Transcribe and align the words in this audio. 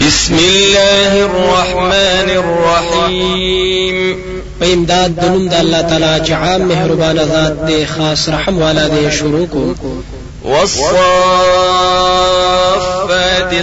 بسم 0.00 0.34
الله 0.34 1.24
الرحمن 1.24 2.28
الرحيم. 2.42 4.16
په 4.60 4.66
امداد 4.72 5.10
د 5.16 5.24
نوم 5.24 5.48
د 5.48 5.54
الله 5.54 5.82
تعالی 5.82 6.20
چې 6.26 6.32
عام 6.32 6.62
مهربان 6.62 7.16
ذات 7.32 7.66
دی 7.66 7.86
خاص 7.86 8.28
رحم 8.28 8.58
والا 8.62 8.88
دی 8.88 9.10
شروع 9.18 9.46
کو. 9.46 9.74
والصافات 10.44 10.84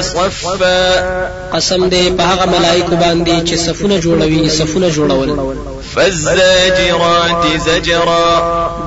صفا. 0.01 0.83
قسم 1.53 1.89
دی 1.89 2.11
په 2.17 2.23
هغه 2.23 2.45
ملائکه 2.45 2.95
باندې 2.95 3.49
چې 3.49 3.55
صفونه 3.55 3.99
جوړوي 4.01 4.49
صفونه 4.49 4.89
جوړول 4.89 5.29
فالزاجرات 5.95 7.45
زجرا. 7.65 8.29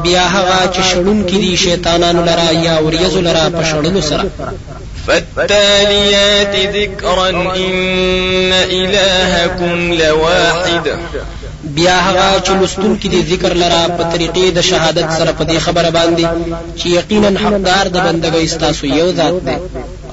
بیا 0.02 0.24
هغه 0.36 0.72
چې 0.74 0.80
شړون 0.92 1.24
کې 1.28 1.36
دي 1.42 1.56
شیطانانو 1.56 2.24
لرا 2.24 2.50
یا 2.50 2.78
وریځو 2.78 3.20
لرا 3.28 3.48
په 3.48 3.62
شړلو 3.64 4.00
سره 4.00 4.24
فالتاليات 5.06 6.54
ذكرا 6.76 7.28
إن 7.56 8.52
إلهكم 8.52 9.92
لواحد. 9.92 10.98
بیا 11.64 12.00
هغه 12.00 12.42
چې 12.46 12.50
لستون 12.62 12.98
کې 13.02 13.08
د 13.08 13.14
ذکر 13.30 13.54
لرا 13.54 13.88
په 13.98 14.02
طریقې 14.12 14.50
د 14.56 14.60
شهادت 14.60 15.08
سره 15.18 15.32
په 15.32 15.44
دې 15.44 15.58
خبره 15.58 15.90
باندې 15.90 16.24
چې 16.78 16.86
یقینا 16.86 17.30
حقدار 17.44 17.88
د 17.88 17.96
بندګۍ 17.96 18.46
ستاسو 18.46 18.86
یو 18.86 19.12
ذات 19.12 19.34
دی. 19.46 19.56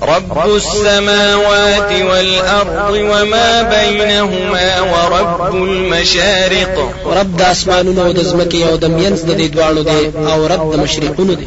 رب 0.01 0.37
السماوات 0.55 1.91
والأرض 2.09 2.91
وما 2.91 3.61
بينهما 3.61 4.81
ورب 4.81 5.55
المشارق. 5.55 6.75
رب 7.05 7.37
د 7.37 7.41
اسمانونو 7.41 8.01
او 8.05 8.11
د 8.11 8.21
ځمکې 8.23 8.61
او 8.69 8.75
د 8.77 8.85
مینځ 8.85 9.19
د 9.25 9.31
دې 9.39 9.47
دواړو 9.55 9.81
دی 9.89 10.03
او 10.31 10.47
رب 10.47 10.73
د 10.73 10.79
مشرقونو 10.79 11.33
دی. 11.33 11.45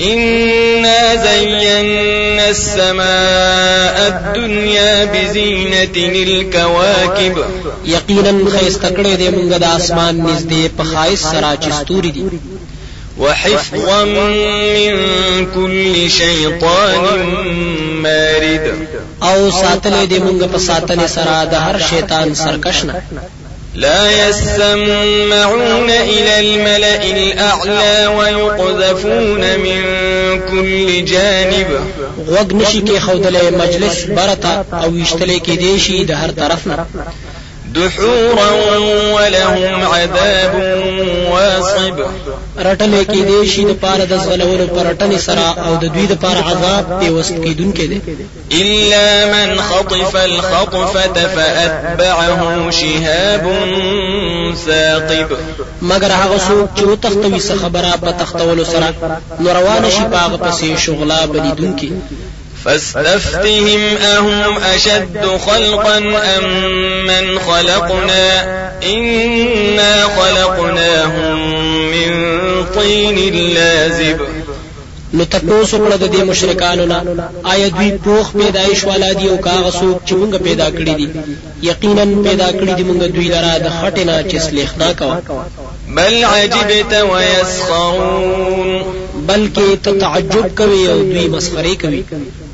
إنا 0.00 1.14
زينا 1.14 1.80
السماء 2.50 3.96
الدنيا 4.08 5.04
بزينة 5.04 5.96
الكواكب. 5.96 7.44
یقینا 7.84 8.50
خیسته 8.50 8.88
کړی 8.88 9.16
دی 9.16 9.28
مونږ 9.28 9.58
د 9.58 9.64
اسمان 9.64 10.14
نږدې 10.26 10.68
په 10.76 10.84
خایس 10.84 11.20
سره 11.20 11.56
چې 11.62 11.70
ستوري 11.80 12.10
دي 12.10 12.24
وحفظا 13.18 14.04
من 14.04 15.46
كل 15.54 16.10
شيطان 16.10 17.00
مارد. 18.02 18.74
او 19.22 19.50
ساتلې 19.50 20.06
دی 20.10 20.18
مونږ 20.18 20.44
په 20.52 20.58
ساتنې 20.58 21.06
سره 21.06 21.44
د 21.44 21.54
هر 21.54 21.78
شیطان 21.90 22.34
سرکشنه 22.34 22.94
لا 23.74 24.28
يسمعون 24.28 25.90
إلى 25.90 26.40
الملأ 26.40 27.02
الأعلى 27.04 28.06
ويقذفون 28.16 29.58
من 29.58 29.82
كل 30.50 31.04
جانب. 31.04 31.68
غوږ 32.28 32.54
نشي 32.54 32.80
کې 32.80 33.10
مجلس 33.52 34.04
برتا 34.04 34.64
أو 34.72 34.90
وشتلې 34.90 35.38
کې 35.46 35.54
دی 35.58 35.78
شي 35.78 36.04
د 36.04 36.10
هر 36.10 36.30
طرف 36.30 36.66
نه 36.66 36.86
دحورا 37.74 38.50
ولهم 39.16 39.84
عذاب 39.92 40.54
واصب. 41.32 41.96
رټلې 42.58 43.04
کې 43.12 43.20
دی 43.28 43.48
شي 43.52 43.64
د 43.64 43.72
پاره 43.82 44.04
د 44.04 44.18
زغلولو 44.24 44.66
پرټنې 44.76 45.18
سره 45.26 45.46
او 45.66 45.76
د 45.82 45.84
دوی 45.94 46.06
د 46.06 46.14
پاره 46.24 46.42
عذاب 46.50 47.00
پیوست 47.00 47.34
کیدونکې 47.44 47.86
دی 47.90 48.00
إلا 48.60 49.06
من 49.34 49.60
خطف 49.68 50.16
الخطفة 50.16 51.26
فأتبعه 51.34 52.70
شهاب 52.70 53.44
ثاقب. 54.66 55.28
مگر 55.82 56.10
هغه 56.12 56.38
څوک 56.48 56.68
چې 56.76 56.82
او 56.82 56.96
تختوي 56.96 57.40
څه 57.40 57.54
خبره 57.62 57.96
په 58.02 58.12
تختولو 58.12 58.64
سره 58.64 58.94
نو 59.40 59.48
روان 59.58 59.90
شي 59.90 60.04
پاغه 60.12 60.36
پسې 60.36 60.78
شغلا 60.84 61.26
بلیدونکې 61.26 61.90
فاستفتهم 62.64 63.96
أهم 63.96 64.58
أشد 64.58 65.26
خلقا 65.46 65.98
أم 65.98 66.44
من 67.06 67.38
خلقنا؟ 67.38 68.42
إنا 68.82 70.04
خلقناهم 70.04 71.38
من 71.90 72.10
طين 72.74 73.34
لازب. 73.54 74.20
نو 75.14 75.24
تاسو 75.24 75.78
کړه 75.84 75.96
د 76.02 76.06
دې 76.12 76.22
مشرکانو 76.28 76.84
نه 76.92 76.98
آیا 77.52 77.68
دوی 77.78 77.90
پوخ 78.04 78.26
پیدایش 78.32 78.84
والا 78.84 79.10
دي 79.18 79.26
او 79.30 79.36
کاغه 79.46 79.70
څوک 79.70 79.98
چې 80.06 80.12
موږ 80.20 80.32
پیدا 80.46 80.68
کړی 80.76 80.94
دي 81.00 81.08
یقینا 81.70 82.04
پیدا 82.28 82.48
کړی 82.58 82.72
دي 82.78 82.84
موږ 82.88 83.00
دوی 83.16 83.28
لرا 83.34 83.54
د 83.64 83.68
خټینا 83.78 84.16
چې 84.30 84.36
سلیخنا 84.46 84.92
کوا. 84.92 85.16
بل 85.96 86.24
عجبت 86.24 86.92
ويسخرون 87.10 88.70
بلکې 89.28 89.68
ته 89.84 89.90
تعجب 90.04 90.46
کوي 90.60 90.82
او 90.92 90.98
دوی 91.12 91.26
مسخري 91.36 91.74
کوي 91.82 92.02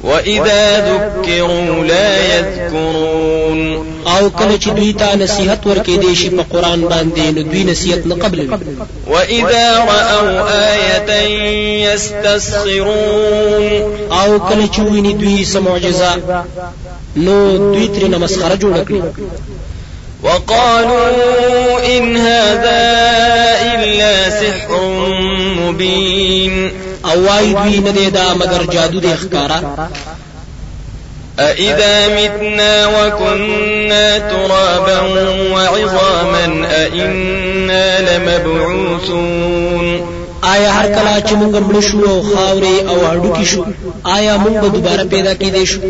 وإذا 0.05 0.81
ذكروا 0.81 1.85
لا 1.85 2.39
يذكرون 2.39 3.89
أو 4.07 4.31
کله 4.31 4.59
چې 4.59 4.69
دوی 4.69 4.93
ته 4.93 5.15
نصيحت 5.15 5.67
ورکې 5.67 5.91
دي 6.03 6.15
شي 6.17 6.29
په 6.31 6.43
قرآن 6.53 6.89
باندې 6.89 7.21
نو 7.37 7.43
دوی 7.43 7.65
نصيحت 7.65 8.07
نه 8.07 8.15
قبل 8.15 8.59
وإذا 9.07 9.79
رأوا 9.79 10.51
آية 10.75 11.11
يستسخرون 11.93 13.73
أو 14.13 14.39
کله 14.39 14.69
چې 14.77 14.79
ویني 14.79 15.13
دوی 15.13 15.45
سم 15.45 15.65
معجزه 15.65 16.17
نو 17.17 17.57
دوی 17.57 17.89
ترې 17.95 18.05
مسخره 18.05 18.55
جوړ 18.55 18.85
کړي. 18.89 19.03
وقالوا 20.23 21.09
إن 21.97 22.17
هذا 22.17 22.83
إلا 23.75 24.31
سحر 24.31 24.78
او 27.11 27.19
وای 27.27 27.53
دوی 27.55 27.79
نه 27.81 27.93
دی 27.93 28.11
دا 28.11 28.35
مگر 28.35 28.63
جادو 28.73 29.01
دی 29.01 29.15
ښکارا 29.17 29.61
أإذا 31.41 32.09
متنا 32.09 32.87
وكنا 32.87 34.19
ترابا 34.19 35.01
وعظاما 35.53 36.67
أإنا 36.71 38.01
لمبعوثون. 38.01 39.87
آیا 40.45 40.71
هر 40.71 40.87
کله 40.87 41.21
چې 41.29 41.33
موږ 41.33 41.55
مړ 41.69 41.81
شو 41.81 41.99
او 42.11 42.23
خاورې 42.23 42.89
او 42.89 42.97
هډوکي 43.07 43.45
شو 43.45 43.65
آیا 44.05 44.37
موږ 44.37 44.53
به 44.63 44.69
دوباره 44.69 45.05
پیدا 45.05 45.35
کېدې 45.35 45.65
شو؟ 45.65 45.81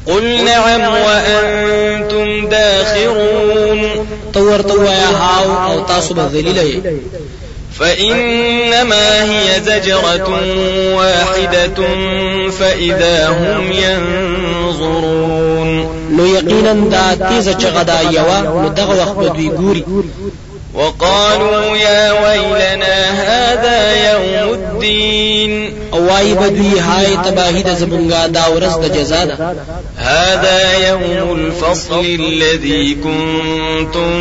قل 0.07 0.45
نعم 0.45 0.81
وأنتم 0.81 2.49
داخرون. 2.49 4.07
تور 4.33 4.61
توایا 4.61 5.11
هاو 5.11 5.73
أو 5.73 5.81
تاسو 5.81 6.15
به 6.15 6.27
ذلیل 6.27 6.83
فإنما 7.79 9.25
هي 9.25 9.61
زجرة 9.61 10.29
واحدة 10.95 11.79
فإذا 12.51 13.29
هم 13.29 13.73
ينظرون. 13.73 15.27
نو 16.11 16.27
یقینا 16.27 16.73
دا 16.73 17.15
تیزه 17.29 17.55
چغه 17.55 17.83
دا 17.83 18.01
یوا 18.03 18.41
نو 18.41 18.69
دغه 18.69 19.03
وخت 19.03 19.17
به 19.17 19.29
دوی 19.29 19.51
ګوري 19.51 19.85
وقالوا 20.75 21.77
يا 21.77 22.13
ويلنا 22.13 23.11
هذا 23.11 24.11
يوم 24.13 24.55
الدين. 24.55 25.76
أو 25.93 26.07
وای 26.07 26.35
بدوی 26.35 26.79
هاي 26.79 27.17
تباهی 27.25 27.63
د 27.63 27.75
زبونګا 27.81 28.27
دا 28.27 28.45
ورځ 28.57 28.79
د 28.79 28.99
جزا 28.99 29.25
ده 29.25 29.37
هذا 29.99 30.89
يوم 30.89 31.37
الفصل 31.39 32.05
الذي 32.05 32.95
كنتم 32.95 34.13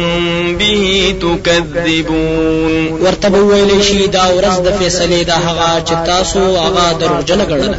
به 0.58 1.16
تكذبون. 1.22 2.88
ورته 3.02 3.30
ویلې 3.30 3.82
شي 3.84 4.08
دا 4.08 4.26
ورځ 4.38 4.60
د 4.60 4.72
فیصله 4.80 5.24
ده 5.24 5.34
هغه 5.34 5.84
چې 5.88 6.06
تاسو 6.06 6.40
هغه 6.40 6.94
دروغجن 7.00 7.46
ګڼل 7.46 7.76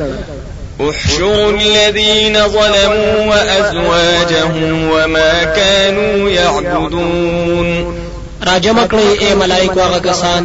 احشروا 0.80 1.50
الذين 1.50 2.48
ظلموا 2.48 3.26
وأزواجهم 3.26 4.90
وما 4.90 5.44
كانوا 5.44 6.30
يعبدون. 6.30 7.96
راجم 8.46 8.78
کړی 8.90 9.22
اے 9.22 9.34
ملائکه 9.34 9.84
هغه 9.86 9.98
کسان 9.98 10.42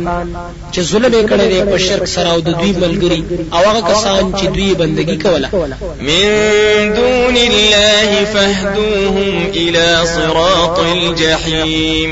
چې 0.73 0.81
ظلم 0.91 1.13
یې 1.13 1.23
کړی 1.31 1.47
دی 1.51 1.61
په 1.71 1.77
شرک 1.85 2.05
سره 2.15 2.29
او 2.33 2.39
د 2.47 2.49
دوی 2.59 2.71
ملګری 2.83 3.21
او 3.55 3.61
هغه 3.69 3.81
کسان 3.91 4.33
چې 4.39 4.45
دوی 4.55 4.73
بندگی 4.81 5.17
کوله. 5.17 5.49
من 6.09 6.27
دون 6.99 7.35
الله 7.49 8.25
فاهدوهم 8.33 9.51
إلى 9.53 9.87
صراط 10.15 10.79
الجحيم. 10.79 12.11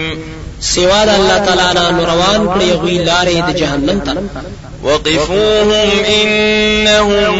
سوا 0.61 1.05
د 1.05 1.09
الله 1.09 1.37
تعالی 1.45 1.67
نه 1.97 2.03
روان 2.13 2.41
کړی 2.53 2.69
غوی 2.81 2.97
لارې 3.05 3.37
د 3.49 3.55
جهنم 3.61 3.99
ته. 3.99 4.13
وقفوهم 4.83 5.89
إنهم 6.21 7.35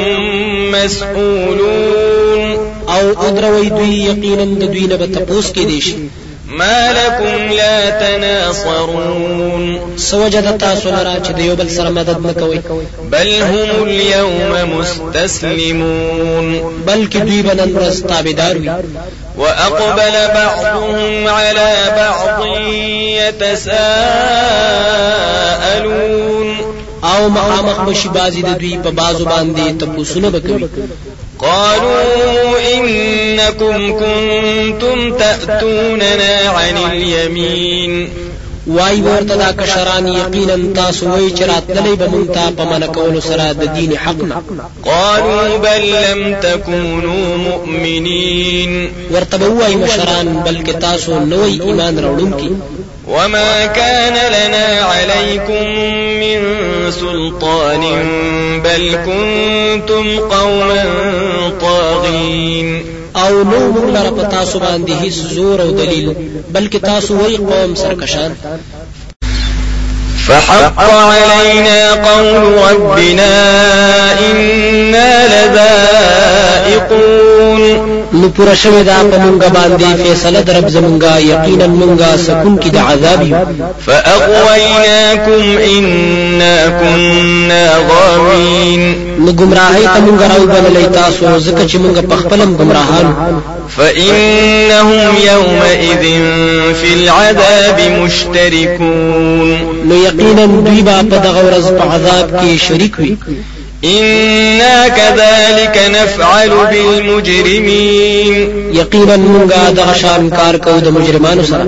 مسؤولون 0.72 2.58
او 2.88 3.28
ادروي 3.28 3.70
دوی 3.70 3.94
یقینا 4.06 4.44
د 4.44 4.64
دوی 4.74 4.88
نه 4.88 4.96
به 4.96 5.06
تپوس 5.06 5.52
کې 5.52 5.60
دي 5.70 5.82
شي 5.82 5.96
ما 6.60 6.80
لكم 6.94 7.54
لا 7.54 7.90
تناصرون. 7.90 9.64
سوجد 9.98 10.58
تاسو 10.58 10.90
لرا 10.90 11.16
چې 11.26 11.32
د 11.32 11.40
یو 11.40 11.56
بل 11.56 11.70
سره 11.70 11.90
مدد 11.90 12.26
نکوي 12.26 12.60
بل 13.12 13.30
هم 13.52 13.70
اليوم 13.84 14.52
مستسلمون. 14.80 16.48
بلکې 16.88 17.18
دوی 17.18 17.42
ورځ 17.76 18.08
تابعدار 18.08 18.56
وي. 18.58 18.70
وأقبل 19.38 20.16
بعضهم 20.36 21.28
على 21.28 21.72
بعض 21.98 22.40
أو 27.04 27.30
مخامخ 27.30 27.80
بشي 27.88 28.10
بازي 28.10 28.42
د 28.42 28.58
دوی 28.60 28.78
په 28.84 28.90
بازو 28.90 29.26
باندې 29.26 29.66
تپوسونه 29.80 30.30
بکوي 30.30 30.68
قالوا 31.40 32.60
إنكم 32.74 33.78
كنتم 34.00 35.14
تأتوننا 35.18 36.50
عن 36.50 36.78
اليمين. 36.78 38.10
وای 38.68 39.02
ورته 39.02 39.36
دا 39.36 39.52
کشران 39.52 40.08
یقینا 40.08 40.74
تاسو 40.76 41.10
وای 41.10 41.30
چې 41.30 41.42
راتللی 41.42 41.96
به 41.96 42.08
مونږ 42.08 42.34
ته 42.34 42.50
په 42.58 42.64
من 42.64 42.86
کولو 42.86 43.22
سره 43.22 43.54
د 43.54 43.64
دین 43.76 43.98
حق 43.98 44.20
نه 44.24 44.42
قالوا 44.86 45.58
بل 45.58 45.84
لم 45.92 46.36
تكونوا 46.42 47.38
مؤمنين. 47.38 48.92
ورته 49.12 49.50
وای 49.50 49.76
مشران 49.76 50.44
بلکې 50.46 50.74
تاسو 50.82 51.12
نوې 51.20 51.62
ایمان 51.62 52.00
راوړونکي 52.00 52.52
وما 53.10 53.66
كان 53.66 54.14
لنا 54.14 54.82
عليكم 54.82 55.66
من 56.22 56.40
سلطان 56.92 57.84
بل 58.64 58.96
كنتم 59.06 60.20
قوما 60.20 60.84
طاغين 61.62 62.86
أو 63.16 63.44
نو 63.44 63.60
موږ 63.74 63.88
په 64.18 64.24
تاسو 64.32 64.60
باندې 64.60 64.92
هیڅ 65.04 65.14
زور 65.36 65.62
أو 65.62 65.72
دلیل 65.72 66.14
بلکې 66.54 66.80
تاسو 66.86 67.18
وای 67.22 67.38
قوم 67.38 67.76
سرکشان. 67.76 68.36
فحق 70.30 70.80
علينا 70.80 71.94
قول 71.94 72.54
ربنا 72.72 73.36
إنا 74.32 75.28
لذائقون. 75.28 77.20
نو 78.14 78.30
پورا 78.30 78.54
شوی 78.56 78.84
دا 78.84 78.94
په 79.12 79.18
مونږه 79.18 79.50
باندې 79.54 79.96
فیصله 80.04 80.42
درب 80.42 80.68
زمونږه 80.70 81.20
یقینا 81.20 81.68
مونږه 81.68 82.18
سکون 82.26 82.58
کی 82.58 82.70
د 82.70 82.78
عذاب 82.78 83.22
یو 83.28 83.38
فأغويناكم 83.86 85.58
إنا 85.58 86.56
كنا 86.80 87.64
غاوين 87.90 89.09
نو 89.20 89.32
گمراهی 89.40 89.86
ته 89.94 90.00
مونږ 90.06 90.22
راو 90.32 90.44
بللې 90.54 90.86
تاسو 90.94 91.40
ځکه 91.40 91.64
چې 91.70 91.76
مونږ 91.84 91.98
په 92.10 92.16
خپلم 92.16 92.50
گمراهان. 92.60 93.08
فإنهم 93.78 95.16
يومئذ 95.32 96.04
في 96.82 96.90
العذاب 96.94 97.78
مشتركون 98.02 99.50
نو 99.86 99.96
یقینا 99.96 100.46
دوی 100.46 100.82
به 100.82 101.02
په 101.12 101.18
دغه 101.18 101.42
ورځ 101.48 101.66
په 101.80 101.84
عذاب 101.94 102.28
کې 102.40 102.52
شریک 102.68 102.96
وي. 103.00 103.18
إنا 103.84 104.88
كذلك 104.88 105.76
نفعل 105.90 106.50
بالمجرمين 106.72 108.36
یقینا 108.74 109.16
مونږه 109.18 109.72
دغه 109.76 109.94
شان 110.02 110.30
کار 110.30 110.58
کوو 110.58 110.80
د 110.80 110.88
مجرمانو 110.88 111.44
سره. 111.44 111.68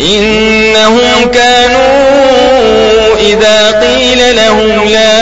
إنهم 0.00 1.30
كانوا 1.34 3.16
إذا 3.20 3.70
قيل 3.80 4.36
لهم 4.36 4.88
لا 4.88 5.16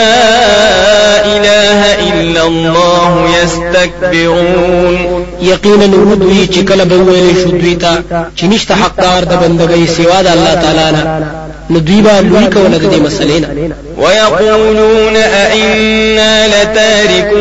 الله 2.37 3.29
يستكبرون 3.43 5.25
یقینا 5.41 6.15
دوی 6.15 6.47
چې 6.47 6.59
کله 6.69 6.83
به 6.83 6.95
ویل 6.95 7.35
شو 7.43 7.49
دوی 7.49 7.75
ته 7.75 8.03
چې 8.37 8.43
نشته 8.43 8.73
حقدار 8.75 9.23
د 9.23 9.33
بندګۍ 9.41 9.85
سوا 9.97 10.21
د 10.21 10.27
الله 10.27 10.53
تعالی 10.55 10.91
نه 10.91 11.21
نو 11.69 11.79
دوی 11.79 12.01
به 12.01 12.21
لوی 12.21 12.47
کوله 12.47 12.77
د 12.77 12.91
دې 12.91 12.99
مسلې 13.05 13.39
نه 13.41 13.75
ويقولون 13.97 15.15
أئنا 15.15 16.47
لتاركو 16.47 17.37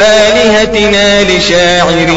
آلهتنا 0.00 1.22
لشاعر 1.22 2.10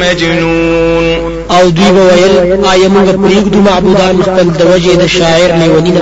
مجنون 0.00 1.31
أو 1.50 1.70
دوی 1.70 1.90
به 1.90 2.00
ویل 2.00 2.64
آیا 2.64 2.88
موږ 2.88 3.08
پرېږدو 3.24 3.56
معبودان 3.56 4.22
خپل 4.22 4.50
د 4.50 4.62
وجې 4.72 4.96
د 4.96 5.06
شاعر 5.06 5.52
لیونینه 5.56 6.00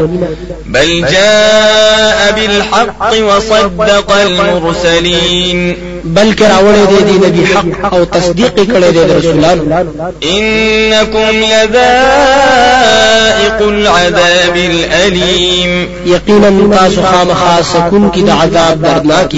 بل 0.67 1.01
جاء 1.01 2.33
بالحق 2.37 3.13
وصدق 3.29 4.13
المرسلين. 4.13 5.77
بلکې 6.05 6.43
راوړی 6.43 6.85
دی 6.91 6.99
د 7.05 7.11
نبی 7.25 7.45
حق 7.45 7.95
أو 7.95 8.05
تصدیق 8.05 8.55
کړی 8.57 8.91
دی 8.93 9.05
د 9.05 9.11
رسولانو. 9.11 9.63
إنكم 10.23 11.31
لذائق 11.53 11.69
العذاب 13.61 14.57
الأليم. 14.57 15.89
یقینا 16.07 16.77
تاسو 16.77 17.01
خامخا 17.03 17.61
سکون 17.73 18.11
کی 18.11 18.23
د 18.23 18.31
عذاب 18.31 18.83
دردناک 18.83 19.35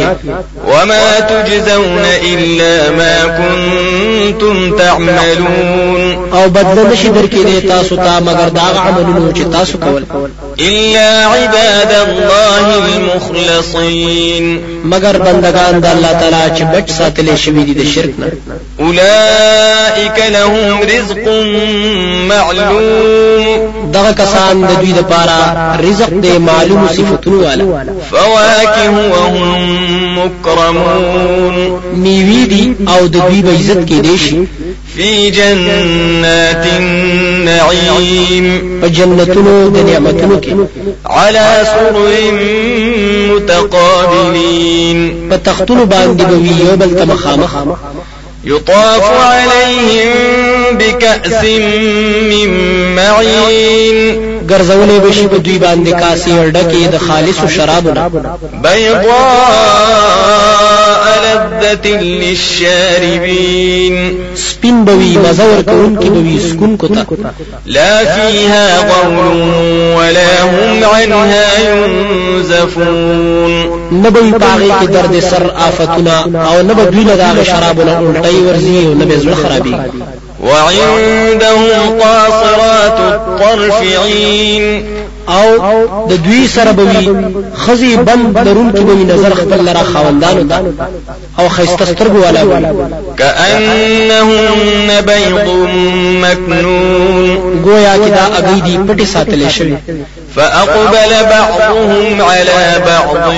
وما 0.69 1.21
تجزون 1.21 2.05
إلا 2.33 2.91
ما 2.91 3.17
كنتم 3.39 4.77
تعملون. 4.79 6.03
أو 6.33 6.49
بدل 6.49 6.93
نشي 6.93 7.09
درکې 7.09 7.69
تاسو 7.69 7.97
ته 7.97 8.21
مگر 8.21 8.49
دا 8.49 8.61
عملونه 8.61 9.33
چې 9.33 9.45
تاسو 9.53 9.79
کول. 9.79 10.05
إلا 10.61 11.27
عباد 11.27 11.93
الله 12.09 12.65
المخلصين. 12.97 14.59
مگر 14.85 15.19
بندگان 15.19 15.81
د 15.81 15.87
الله 15.87 16.13
تعالی 16.13 16.52
چې 16.57 16.63
بچ 16.75 16.91
ساتلې 16.99 17.35
شوی 17.45 17.65
دي 17.65 17.75
د 17.75 17.85
شرک 17.95 18.15
نه. 18.19 18.29
أولئك 18.81 20.19
لهم 20.33 20.81
رزق 20.83 21.29
معلوم. 22.29 22.83
دغه 23.93 24.13
کسان 24.13 24.63
د 24.63 24.81
دوی 24.81 24.93
لپاره 24.93 25.37
رزق 25.81 26.11
د 26.11 26.27
معلوم 26.39 26.89
صفاتونو 26.89 27.45
والا. 27.45 27.65
فواكه 28.11 28.91
وهم 28.91 30.19
مكرمون 30.19 31.81
میوي 31.95 32.45
دي 32.47 32.75
او 32.89 33.07
د 33.07 33.17
دوی 33.17 33.43
به 33.43 33.51
عزت 33.51 33.89
کې 33.89 34.01
دي 34.07 34.19
شي 34.19 34.47
في 34.97 35.31
جنات 35.31 36.67
النعيم. 36.67 38.47
کې 40.41 40.53
على 41.07 41.65
سرر 41.65 42.33
متقابلين. 43.35 45.29
په 45.31 45.37
تختونو 45.37 45.85
باندې 45.85 46.23
به 46.23 46.35
وي 46.35 46.55
یو 46.61 46.77
بل 46.77 46.95
ته 46.99 47.05
مخامخ 47.05 47.57
يطاف 48.45 49.03
عليهم 49.03 50.52
بكأس 50.79 51.45
من 52.31 52.49
معين. 52.97 53.99
ګرځولې 54.51 54.99
بشي 55.05 55.27
په 55.33 55.37
دوی 55.37 55.59
باندې 55.59 55.93
کاسي 56.01 56.33
ډکه 56.55 56.87
د 56.93 56.97
خالص 56.99 57.39
شرابونه. 57.57 58.03
بيضاء 58.63 59.13
لذة 61.25 61.87
للشاربين. 62.23 63.95
سپین 64.37 64.85
بوي 64.85 65.19
مزور 65.19 65.63
کون 65.63 65.97
کې 66.01 66.09
بوي 66.09 66.41
سکون 66.49 66.77
کوتا 66.77 67.05
لا 67.67 68.05
فيها 68.05 68.67
غول 68.79 69.17
ولا 69.97 70.43
هم 70.43 70.85
عنها 70.85 71.47
ينزفون. 71.69 73.53
نبوي 73.93 74.33
پاغي 74.33 74.71
کې 74.81 74.87
درد 74.87 75.21
سر 75.21 75.45
آفتنا 75.69 76.17
او 76.49 76.63
نبو 76.63 76.83
دوی 76.85 77.05
له 77.05 77.43
شرابونه 77.45 77.93
الټي 78.01 78.37
ورزي 78.47 78.87
او 78.87 78.95
نبي 78.95 79.17
زړه 79.23 79.35
خرابي 79.43 79.75
وعندهم 80.43 82.01
قاصرات 82.01 82.99
الطرف 83.01 83.83
عين 83.83 84.85
او 85.29 85.49
د 86.09 86.13
دوی 86.25 86.47
سره 86.55 86.71
بوي 86.71 87.17
خزي 87.57 87.97
بند 87.97 88.39
درون 88.45 88.73
کې 88.73 88.81
بوي 88.81 89.05
نظر 89.05 89.35
خپل 89.35 89.65
لرا 89.65 89.83
خاوندانو 89.83 90.43
ته. 90.49 90.63
او 91.39 91.49
خيسته 91.49 91.85
سترګو 91.85 92.17
والا 92.25 92.45
بوي 92.45 92.67
كأنهن 93.19 95.01
بيض 95.01 95.49
مكنون. 96.23 97.63
گویا 97.65 97.95
کې 97.97 98.09
دا 98.09 98.27
اگې 98.39 98.63
دي 98.65 98.79
پټي 98.89 99.07
ساتلې 99.15 99.49
شوی 99.49 99.77
فأقبل 100.37 101.13
بعضهم 101.31 102.23
على 102.23 102.83
بعض 102.87 103.33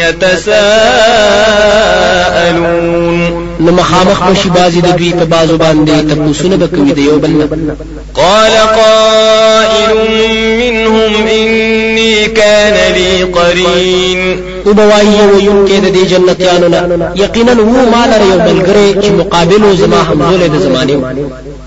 يتساءلون. 0.00 0.84
نو 3.60 3.72
مخامخ 3.72 4.22
بشي 4.30 4.48
بازي 4.48 4.80
د 4.80 4.96
دوی 4.96 5.12
په 5.12 5.24
بازو 5.24 5.58
باندې 5.58 6.10
تپوسونه 6.10 6.56
بکوي 6.56 6.92
د 6.92 6.98
یو 6.98 7.18
بل 7.18 7.30
نه 7.30 7.48
قال 8.14 8.52
قائل 8.76 9.96
منهم 10.58 11.26
إني 11.26 12.26
كان 12.26 12.92
لي 12.94 13.22
قرين 13.22 14.40
وبوای 14.66 15.06
یو 15.06 15.40
یو 15.40 15.66
کې 15.66 15.72
د 15.84 15.86
دې 15.94 16.06
جنتیانو 16.10 16.68
نه 16.68 17.12
یقینا 17.16 17.52
وو 17.52 17.90
مال 17.90 18.10
یو 18.30 18.38
بلګری 18.46 19.02
چې 19.02 19.10
مقابل 19.10 19.76
زما 19.76 20.02
همزول 20.02 20.48
د 20.48 20.56
زمانه 20.58 20.96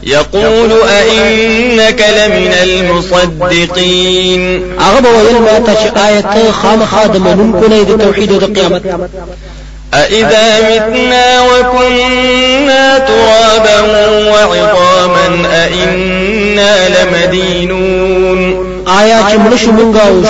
يقول 0.04 0.72
أئنك 1.00 2.02
لمن 2.18 2.54
المصدقين 2.64 4.42
هغه 4.80 5.00
به 5.02 5.10
ویل 5.10 5.38
ما 5.42 5.60
ته 5.60 5.74
چې 5.74 5.98
آیت 5.98 6.52
خامخا 6.52 7.08
د 7.08 7.18
أإذا 9.94 10.70
متنا 10.70 11.42
وكنا 11.42 13.00
ترابا 13.00 13.82
وعظاما 14.32 15.28
أئنا 15.64 16.90
لمدينون 16.90 18.68
آیا 18.88 19.20
چې 19.30 19.36
مړ 19.44 19.56
شو 19.56 19.72
مونږه 19.72 20.02
أو 20.08 20.22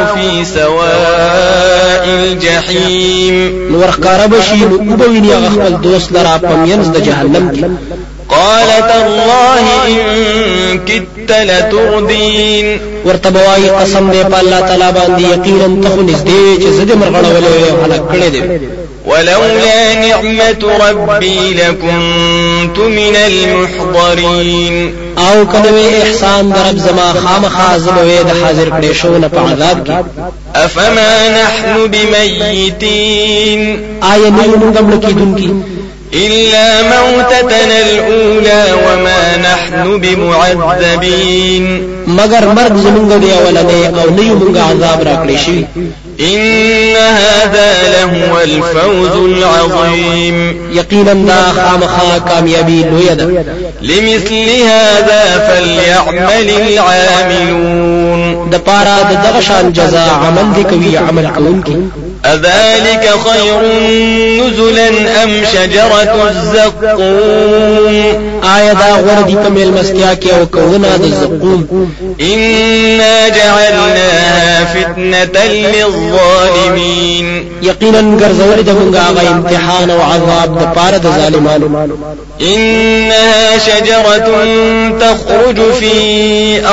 الجحيم 3.21 3.71
نور 3.71 3.89
قارب 3.89 4.33
شي 4.41 4.65
نو 4.65 4.93
وبویني 4.93 5.33
هغه 5.33 5.49
خپل 5.49 5.81
دوست 5.81 6.11
لرا 6.11 6.37
پمینز 6.37 6.87
د 6.87 7.03
جهنم 7.03 7.77
قال 8.29 8.67
تالله 8.67 9.65
إن 9.87 10.79
كدت 10.85 11.31
لتردين 11.31 12.79
ورتبوای 13.05 13.69
قسم 13.69 14.11
دې 14.11 14.25
په 14.31 14.39
الله 14.39 14.59
تعالی 14.59 14.91
باندې 14.97 15.21
یقینا 15.21 15.67
ته 15.83 15.95
نږدې 16.09 16.61
چې 16.61 16.67
زده 16.67 16.95
مرغړولې 16.95 17.71
أو 17.71 17.83
هلاک 17.83 18.03
کړې 18.11 18.29
دې 18.33 18.41
ولولا 19.05 19.93
نعمة 19.93 20.63
ربي 20.89 21.53
لكنت 21.53 22.77
من 22.79 23.15
المحضرين. 23.15 24.93
أو 25.17 25.45
کنوې 25.45 26.03
احسان 26.03 26.49
در 26.49 26.69
رب 26.69 26.77
زما 26.77 27.13
خامخا 27.13 27.77
زموي 27.77 28.23
د 28.23 28.43
حاضر 28.43 28.69
کړې 28.69 28.91
شو 29.01 29.17
نه 29.17 29.27
په 29.27 29.39
عذاب 29.39 29.87
کې. 29.87 29.91
أفما 30.55 31.29
نحن 31.29 31.87
بميتين. 31.87 33.61
آیا 34.03 34.29
نه 34.29 34.43
موږ 34.45 35.05
کېدونکي 35.05 35.49
إلا 36.13 36.81
موتتنا 36.81 37.77
الأولى 37.81 38.63
وما 38.85 39.37
نحن 39.37 39.99
بمعذبين. 39.99 41.81
مگر 42.07 42.43
مرګ 42.55 42.73
زمونږ 42.85 43.11
دی 43.21 43.31
اولنې 43.31 43.99
أو 43.99 44.09
نه 44.09 44.23
یو 44.23 44.35
عذاب 44.61 44.99
راکړې 45.03 45.37
شي 45.45 45.65
إن 46.19 46.95
هذا 46.95 47.73
لهو 47.93 48.39
الفوز 48.39 49.15
العظيم. 49.15 50.55
یقینا 50.73 51.13
دا 51.13 51.51
خامخا 51.51 52.19
کامیابی 52.29 52.83
لوی 52.83 53.15
ده 53.15 53.45
لمثل 53.81 54.49
هذا 54.67 55.47
فليعمل 55.47 56.49
العاملون. 56.77 58.49
د 58.51 58.55
پارا 58.55 58.97
د 59.09 59.13
دغه 59.25 59.41
شان 59.41 59.73
جزاء 59.73 60.09
عمل 60.25 60.53
دی 60.55 60.63
کوي 60.63 60.97
عمل 60.97 61.27
کوونکی 61.35 61.75
أذلك 62.25 63.09
خير 63.27 63.61
نزلا 64.41 64.89
أم 65.23 65.31
شجرة 65.53 66.29
الزقوم؟ 66.29 67.95
آیا 68.43 68.73
دا 68.73 68.95
غور 68.95 69.21
دی 69.27 69.35
په 69.35 69.49
ملمستیا 69.49 70.15
کې 70.15 70.33
أو 70.33 70.45
کوونه 70.45 70.97
د 70.97 71.05
زقوم؟ 71.05 71.91
إنا 72.21 73.27
جعلناها 73.27 74.65
فتنة 74.65 75.45
للظالمين. 75.45 77.51
یقینا 77.61 78.17
ګرځول 78.19 78.61
د 78.61 78.95
هغه 78.95 79.31
امتحان 79.31 79.89
أو 79.89 80.01
عذاب 80.01 80.59
د 80.59 80.75
پاره 80.75 80.97
د 80.97 81.03
ظالمانو. 81.03 81.97
إنها 82.41 83.57
شجرة 83.57 84.45
تخرج 84.99 85.73
في 85.79 85.95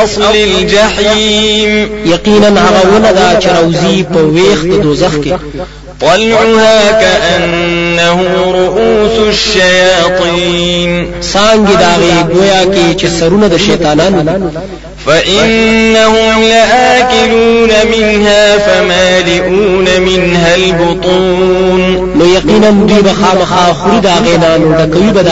أصل 0.04 0.37
الجحيم. 0.37 1.90
یقینا 2.06 2.48
هغه 2.48 2.96
ونه 2.96 3.12
دا 3.12 3.40
چروزی 3.40 4.02
په 4.02 4.16
ویخ 4.18 4.62
د 4.64 4.82
دوزخ 4.82 5.14
کې 5.25 5.34
طلعها 6.00 7.00
كأنه 7.00 8.18
رؤوس 8.52 9.18
الشياطين. 9.28 11.06
سانګي 11.32 11.76
داغي 11.80 12.25
گویا 12.34 12.62
کې 12.64 13.00
چې 13.00 13.06
سرونه 13.20 13.48
د 13.48 13.56
شیطانانو 13.56 14.50
فإنهم 15.08 16.42
لآكلون 16.42 17.68
منها 17.92 18.58
فمالئون 18.58 20.00
منها 20.00 20.54
البطون 20.54 22.12
نو 22.18 22.26
یقینا 22.26 22.70
دوی 22.70 23.02
به 23.02 23.12
خامخا 23.12 23.72
خوري 23.72 24.00
داغې 24.00 24.38
نه 24.40 24.56
نو 24.56 24.72
ډکوي 24.78 25.12
به 25.12 25.22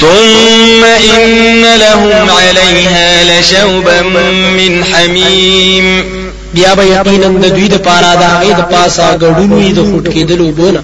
ثم 0.00 0.84
إن 0.84 1.62
لهم 1.76 2.30
عليها 2.30 3.24
لشوبا 3.24 4.02
من 4.56 4.84
حميم 4.84 6.04
بیا 6.54 6.74
به 6.74 6.84
یقینا 6.84 7.28
د 7.28 7.46
دوی 7.54 7.68
د 7.68 7.76
پاره 7.76 8.14
د 8.14 8.22
هغه 8.22 8.52
د 8.52 8.62
پاسا 8.72 9.16
ګډونوي 9.16 9.72
د 9.72 9.78
خټ 9.78 10.08
کېدلو 10.12 10.50
بونه 10.52 10.82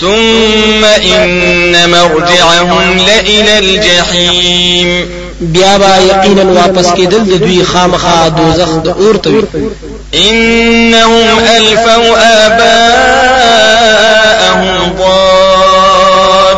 ثم 0.00 0.84
إن 0.84 1.90
مرجعهم 1.90 2.96
لإلى 2.98 3.58
الجحيم 3.58 5.25
بیا 5.40 5.78
به 5.78 6.02
یقینا 6.02 6.52
واپس 6.52 6.92
کېدل 6.92 7.28
د 7.28 7.38
دوی 7.38 7.64
خامخا 7.64 8.28
دوزخ 8.28 8.68
د 8.84 8.88
اور 8.88 9.16
ته 9.16 9.30
وي 9.30 9.42
إنهم 10.14 11.38
ألفوا 11.56 12.16
آباءهم 12.46 14.66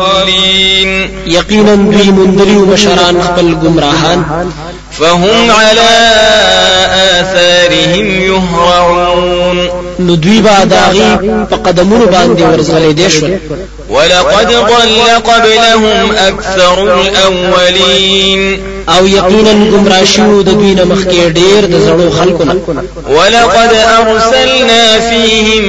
ضالين. 0.01 1.09
یقینا 1.27 1.75
دوی 1.75 2.11
مندلي 2.11 2.55
او 2.55 2.65
مشران 2.65 3.21
خپل 3.21 3.55
گمراهان. 3.63 4.51
فهم 4.99 5.51
على 5.51 5.89
آثارهم 7.19 8.21
يهرعون. 8.21 9.69
نو 9.99 10.15
دوی 10.15 10.41
به 10.41 10.63
داغي 10.63 11.17
په 11.49 11.55
قدمونو 11.55 12.05
باندې 12.05 12.41
ورزغلې 12.41 12.93
دي 12.93 13.09
شو 13.09 13.27
ولقد 13.89 14.47
ضل 14.47 15.01
قبلهم 15.25 16.11
أكثر 16.11 16.83
الأولين. 16.83 18.68
او 18.97 19.07
یقینا 19.07 19.53
گمراه 19.71 20.05
شو 20.05 20.41
د 20.41 20.49
دوی 20.59 20.73
نه 20.75 20.83
مخکې 20.83 21.33
ډېر 21.37 21.65
د 21.65 21.75
زړو 21.87 22.09
خلکو 22.19 22.43
نه. 22.43 22.53
ولقد 23.09 23.73
أرسلنا 23.73 24.99
فيهم 25.09 25.63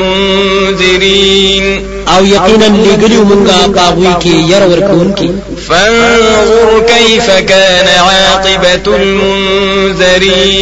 منذرين 0.00 1.89
أو 2.08 2.24
یقینا 2.24 2.66
لګلیو 2.66 3.24
مونږه 3.24 3.68
پاغوي 3.76 4.14
کې 4.22 4.34
ير 4.52 4.62
ورکونکي 4.68 5.30
فانظر 5.68 6.82
كيف 6.88 7.30
كان 7.30 7.88
عاقبة 7.88 8.96
المنذرين. 8.96 10.60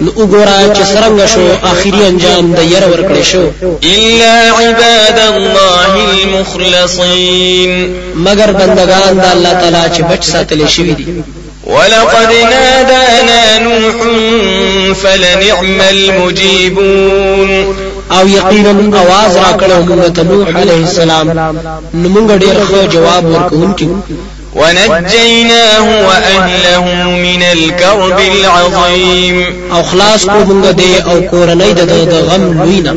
نو 0.00 0.10
وګوره 0.10 0.74
چې 0.76 0.82
څنګه 0.94 1.26
شو 1.34 1.46
اخیری 1.62 2.02
انجام 2.06 2.52
د 2.54 2.58
ير 2.62 2.84
ورکړې 2.92 3.22
شو 3.22 3.44
إلا 3.82 4.34
عباد 4.50 5.18
الله 5.18 5.92
المخلصين. 6.12 7.70
مگر 8.16 8.52
بندگان 8.52 9.18
د 9.18 9.24
الله 9.32 9.52
تعالی 9.52 9.84
چې 9.96 10.02
بچ 10.02 10.24
ساتل 10.24 10.68
شوی 10.68 10.94
دي 10.94 11.06
ولقد 11.66 12.32
نادانا 12.50 13.58
نوح 13.58 13.96
فلنعم 15.02 15.80
المجيبون. 15.90 17.50
او 18.10 18.28
یقینا 18.28 18.98
اواز 18.98 19.36
را 19.36 19.52
کړو 19.60 19.78
موږ 19.88 20.12
ته 20.16 20.22
نوح 20.22 20.48
عليه 20.56 20.80
السلام. 20.86 21.26
نو 21.94 22.08
موږ 22.08 22.28
ډېر 22.42 22.56
ښه 22.68 22.92
جواب 22.94 23.24
ورکوونکي 23.24 23.88
ونجيناه 24.54 26.06
وأهله 26.08 26.84
من 27.26 27.42
الكرب 27.42 28.18
العظيم 28.20 29.36
أو 29.72 29.82
خلاص 29.82 30.26
کومنګ 30.26 30.64
دې 30.78 31.08
او 31.08 31.20
کورنۍ 31.30 31.72
د 31.72 32.14
غم 32.28 32.52
لوینا 32.52 32.94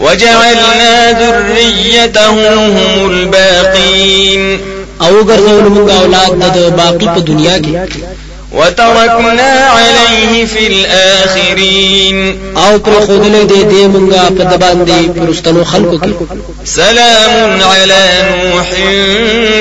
وجعلنا 0.00 1.12
ذريته 1.12 2.26
هم 2.30 3.10
الباقين 3.10 4.58
او 5.00 5.12
ګرځول 5.28 5.66
موږ 5.74 5.90
اولاد 5.90 6.32
د 6.56 6.76
باقی 6.76 7.06
په 7.14 7.20
دنیا 7.20 7.58
کې. 7.58 7.72
وتركنا 8.52 9.52
عليه 9.76 10.46
في 10.46 10.66
الآخرين. 10.66 12.40
أو 12.56 12.78
پر 12.78 13.00
خودلې 13.06 13.42
دې 13.50 13.62
دې 13.70 13.82
مونږه 13.94 14.22
په 14.38 14.44
د 14.44 14.54
باندې 14.62 15.18
پرستانو 15.18 15.64
خلکو 15.64 15.98
کې 15.98 16.12
سلام 16.64 17.62
على 17.62 18.02
نوح 18.30 18.70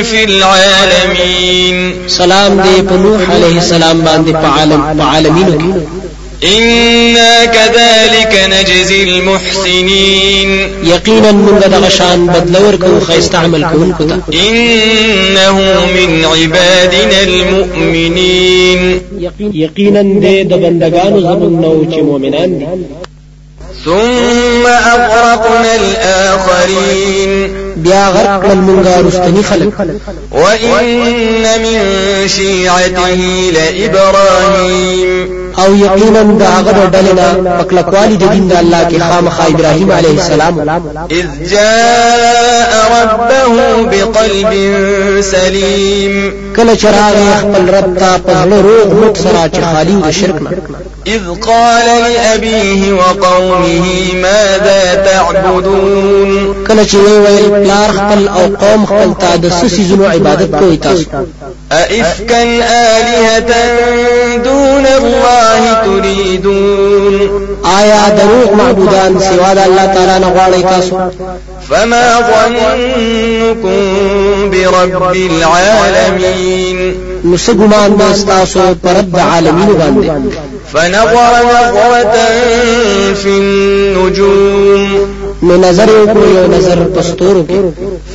في 0.09 0.23
العالمين 0.23 2.07
سلام 2.07 2.63
دې 2.63 2.81
په 2.89 2.95
نوح 2.95 3.21
عليه 3.35 3.57
السلام 3.57 4.01
باندې 4.05 4.31
په 4.31 4.47
عالم 4.57 4.81
په 4.97 5.03
عالمینو 5.03 5.53
کې 5.59 6.08
إنا 6.43 7.45
كذلك 7.45 8.49
نجزي 8.49 9.03
المحسنين 9.03 10.49
یقینا 10.83 11.31
موږ 11.31 11.63
د 11.67 11.89
شان 11.89 12.27
بدلور 12.27 12.75
کو 12.75 12.99
خیست 13.07 13.35
عمل 13.35 13.63
کوونکو 13.63 14.03
ته 14.03 14.15
إنه 14.33 15.51
من 15.95 16.25
عبادنا 16.25 17.19
المؤمنين 17.23 19.01
یقینا 19.53 20.01
دې 20.01 20.47
د 20.51 20.53
بندگانو 20.53 21.19
زمونږ 21.19 21.53
نو 21.63 21.85
چې 21.91 21.99
مؤمنان 22.01 22.59
دي. 22.59 22.65
ثم 23.85 24.65
أغرقنا 24.65 25.75
الآخرين 25.75 27.58
بیا 27.85 28.03
غرق 28.15 28.33
کړل 28.43 28.59
مونږه 28.67 28.93
رستنی 29.07 29.43
خلک. 29.43 29.73
وإن 30.31 31.61
من 31.63 31.77
شيعته 32.27 33.19
لإبراهيم 33.57 35.39
او 35.59 35.75
یقینا 35.75 36.21
د 36.23 36.41
هغه 36.41 36.89
ډلنا 36.93 37.27
پکلکوالی 37.59 38.17
د 38.17 38.23
دین 38.33 38.47
د 38.47 38.53
الله 38.61 38.81
کې 38.89 39.01
خامخا 39.01 39.43
ابراهيم 39.53 39.91
عليه 39.91 40.15
السلام. 40.21 40.81
إذ 41.11 41.27
جاء 41.53 42.71
ربه 42.95 43.55
بقلب 43.91 44.51
سليم 45.21 46.33
کله 46.55 46.75
چراغ 46.75 47.15
خپل 47.41 47.69
رب 47.75 47.97
ته 47.99 48.17
په 48.25 48.33
زړه 48.43 48.57
روغ 48.67 48.87
مت 48.93 49.17
سره 49.17 49.49
چې 49.53 49.61
خالی 49.73 49.95
د 50.05 50.11
شرک 50.11 50.41
نه 50.41 50.51
إذ 51.09 51.21
قال 51.41 51.87
لأبيه 52.01 52.93
وقومه 52.93 54.13
ماذا 54.13 54.93
تعبدون؟ 55.05 56.55
کله 56.67 56.83
چې 56.85 56.95
وی 56.95 57.17
ویل 57.17 57.49
پلار 57.49 57.91
خپل 57.91 58.27
او 58.27 58.55
قوم 58.55 58.85
خپل 58.85 59.13
ته 59.21 59.35
د 59.35 59.51
عبادت 60.03 60.59
کوي 60.59 60.77
تاسو. 60.77 61.05
أئفكا 61.71 62.43
آلهة 62.71 63.51
دون 64.43 64.85
الله 64.85 65.73
تريدون؟ 65.85 67.29
آیا 67.65 68.09
دروغ 68.09 68.53
معبودان 68.53 69.19
سوا 69.19 69.53
د 69.53 69.57
الله 69.57 69.85
تعالی 69.85 70.19
نه 70.19 70.29
تاسو؟ 70.61 70.99
فما 71.69 72.19
ظنكم 72.31 73.79
برب 74.51 75.15
العالمين. 75.15 77.08
نو 77.23 77.37
سګمان 77.37 77.91
د 77.99 78.01
تاسو 78.27 78.61
پر 78.81 78.93
رب 78.97 79.15
العالمین 79.15 79.69
باندې 79.79 80.09
فنظر 80.73 81.33
نظرة 81.51 82.15
في 83.21 83.29
النجوم. 83.29 84.91
نو 85.43 85.57
نظر 85.57 85.89
وکړو 85.89 86.25
یو 86.37 86.47
نظر 86.47 86.79
پستورو 86.95 87.43
کې 87.49 87.59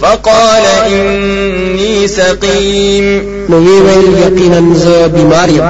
فقال 0.00 0.64
إني 0.86 2.08
سقيم. 2.08 3.06
نو 3.48 3.56
وی 3.64 3.76
ویل 3.86 4.08
یقینا 4.18 4.60
ز 4.74 4.86
بیمار 5.14 5.48
یم 5.48 5.64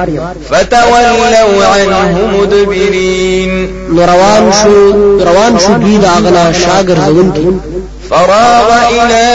فتولوا 0.49 1.65
عنه 1.75 2.15
مدبرين. 2.33 3.51
روان 3.97 4.51
شو 4.61 4.75
روان 5.25 5.59
شو 5.65 5.73
دوی 5.81 5.97
دا 5.97 6.13
غلا 6.23 6.51
شاګر 6.53 6.99
ځون 7.07 7.33
کې 7.35 7.47
فراغ 8.09 8.69
إلى 8.89 9.25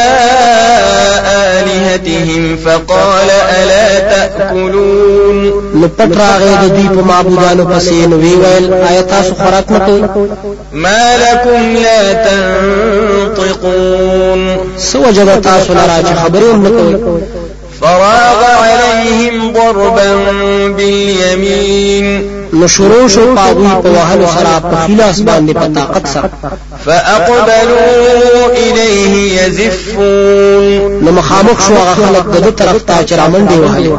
آلهتهم 1.58 2.56
فقال 2.64 3.30
ألا 3.30 3.88
تأكلون 4.12 5.36
نو 5.74 5.86
پټ 5.98 6.10
راغې 6.22 6.54
د 6.62 6.64
دوی 6.74 6.88
په 6.96 7.02
معبودانو 7.10 7.64
پسې 7.70 7.92
نو 8.10 8.16
وی 8.22 8.34
ویل 8.42 8.66
آیا 8.88 9.02
تاسو 9.02 9.30
خوراک 9.34 9.66
نه 9.70 9.78
کوئ؟ 9.86 10.00
ما 10.72 11.02
لكم 11.24 11.60
لا 11.84 12.02
تنطقون 13.32 14.40
سو 14.90 15.02
جد 15.10 15.30
تاسو 15.42 15.72
لرا 15.72 15.98
چې 16.02 16.14
خبرې 16.22 16.50
نه 16.64 16.70
کوئ؟ 16.70 16.94
فراغ 17.80 18.40
عليهم 18.64 19.52
ضربا 19.52 20.10
باليمين 20.76 22.39
نو 22.52 22.66
شروع 22.66 23.08
شو 23.08 23.34
پاغوی 23.34 23.82
په 23.82 23.88
وهلو 23.88 24.26
سره 24.26 24.60
په 24.70 24.76
خلاص 24.86 25.20
باندې 25.20 25.52
په 25.52 25.66
طاقت 25.74 26.06
سره 26.08 26.30
فأقبلوا 26.84 28.46
إليه 28.52 29.42
يزفون. 29.42 31.04
نو 31.04 31.12
مخامخ 31.12 31.66
شو 31.66 31.74
هغه 31.74 31.94
خلک 31.94 32.24
د 32.26 32.36
دې 32.44 32.52
طرف 32.60 32.82
ته 32.82 33.06
چې 33.06 33.12
رامنډي 33.12 33.58
وهلي 33.58 33.92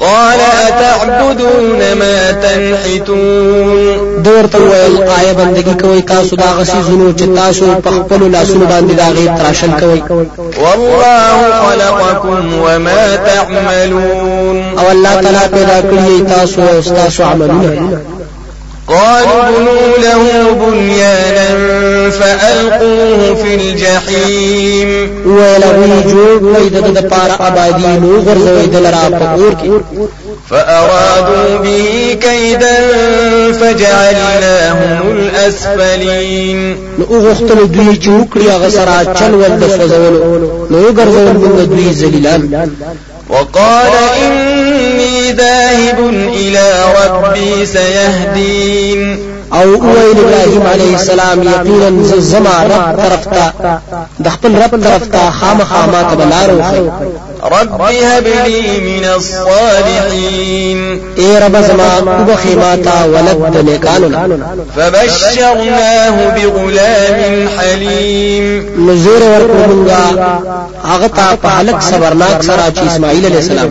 قال 0.00 0.40
أتعبدون 0.68 1.92
ما 1.98 2.32
تنحتون؟ 2.32 4.22
دور 4.22 4.46
ته 4.46 4.58
ویل 4.58 5.02
آیا 5.02 5.32
بندگی 5.32 5.74
کوي 5.74 6.02
تاسو 6.02 6.36
دا 6.36 6.52
غسی 6.58 6.82
زونو 6.86 7.12
چې 7.12 7.36
تاسو 7.36 7.74
په 7.84 7.90
خپل 7.90 8.30
لاسونو 8.30 8.66
باندې 8.66 8.92
دا 8.92 9.36
تراشل 9.38 9.70
کوي 9.80 10.02
والله 10.62 11.52
خلقكم 11.70 12.52
وما 12.62 13.16
تعملون. 13.16 14.78
او 14.78 14.90
الله 14.90 15.20
تعالی 15.20 15.48
پیدا 15.52 15.80
کړی 15.80 16.34
تاسو 16.34 16.62
او 16.62 16.80
تاسو 16.80 17.24
عملونه. 17.24 18.13
قالوا 18.88 19.42
بنوا 19.50 19.98
له 19.98 20.52
بنيانا 20.52 21.50
فألقوه 22.10 23.34
في 23.34 23.54
الجحيم. 23.54 24.90
ویلوی 25.26 26.02
جوړ 26.12 26.38
کړی 26.44 26.68
د 26.74 26.76
د 26.96 27.08
پار 27.08 27.30
آبادی 27.40 27.86
نو 28.02 28.20
غرزوي 28.26 28.66
دلرا 28.66 29.08
په 29.08 29.24
اور 29.34 29.54
کې 29.62 29.70
فأرادوا 30.50 31.58
به 31.62 32.18
كيدا 32.20 32.76
فجعلناهم 33.60 35.16
الأسفلين. 35.16 36.76
نو 36.98 37.04
غوښتل 37.04 37.66
دوی 37.66 37.96
چې 38.02 38.08
وکړي 38.08 38.48
هغه 38.50 38.68
سره 38.68 39.14
چل 39.18 39.34
ول 39.34 39.58
د 39.60 39.64
سوزولو 39.76 40.66
نو 40.70 40.78
ګرځول 40.92 41.36
موږ 41.42 41.68
دوی 41.72 41.92
ذلیلان 41.92 42.42
وقال 43.28 43.92
إني 44.22 45.32
ذاهب 45.32 45.98
إلى 46.08 46.84
ربي 47.04 47.66
سيهدين. 47.66 49.33
او 49.54 49.68
ویل 49.70 50.18
ابراهيم 50.18 50.62
عليه 50.66 50.94
السلام 50.96 51.42
یقینا 51.42 51.90
زما 52.18 52.62
رب 52.64 52.96
طرف 52.96 53.24
ته 53.24 53.52
د 54.24 54.28
خپل 54.28 54.54
رب 54.62 54.82
طرف 54.84 55.08
ته 55.08 55.30
خامخا 55.30 55.86
ما 55.86 56.02
ته 56.02 56.14
بلارو 56.14 56.58
رب 57.44 57.82
هب 57.82 58.26
لي 58.26 58.80
من 58.80 59.04
الصالحين 59.04 60.78
اے 61.16 61.38
رب 61.44 61.56
زما 61.68 62.20
وبخي 62.20 62.54
ما 62.54 62.76
تا 62.76 63.04
ولد 63.04 63.56
د 63.56 63.56
نیکانو 63.70 64.08
فبشرناه 64.76 66.34
بغلام 66.36 67.48
حليم 67.58 68.44
نزور 68.88 69.22
ورکړو 69.22 69.92
هغه 70.84 71.08
ته 71.08 71.36
په 71.42 71.48
حلق 71.48 71.80
صبرناک 71.90 72.42
سره 72.42 72.72
چې 72.76 72.80
اسماعیل 72.90 73.24
علیہ 73.24 73.36
السلام 73.36 73.70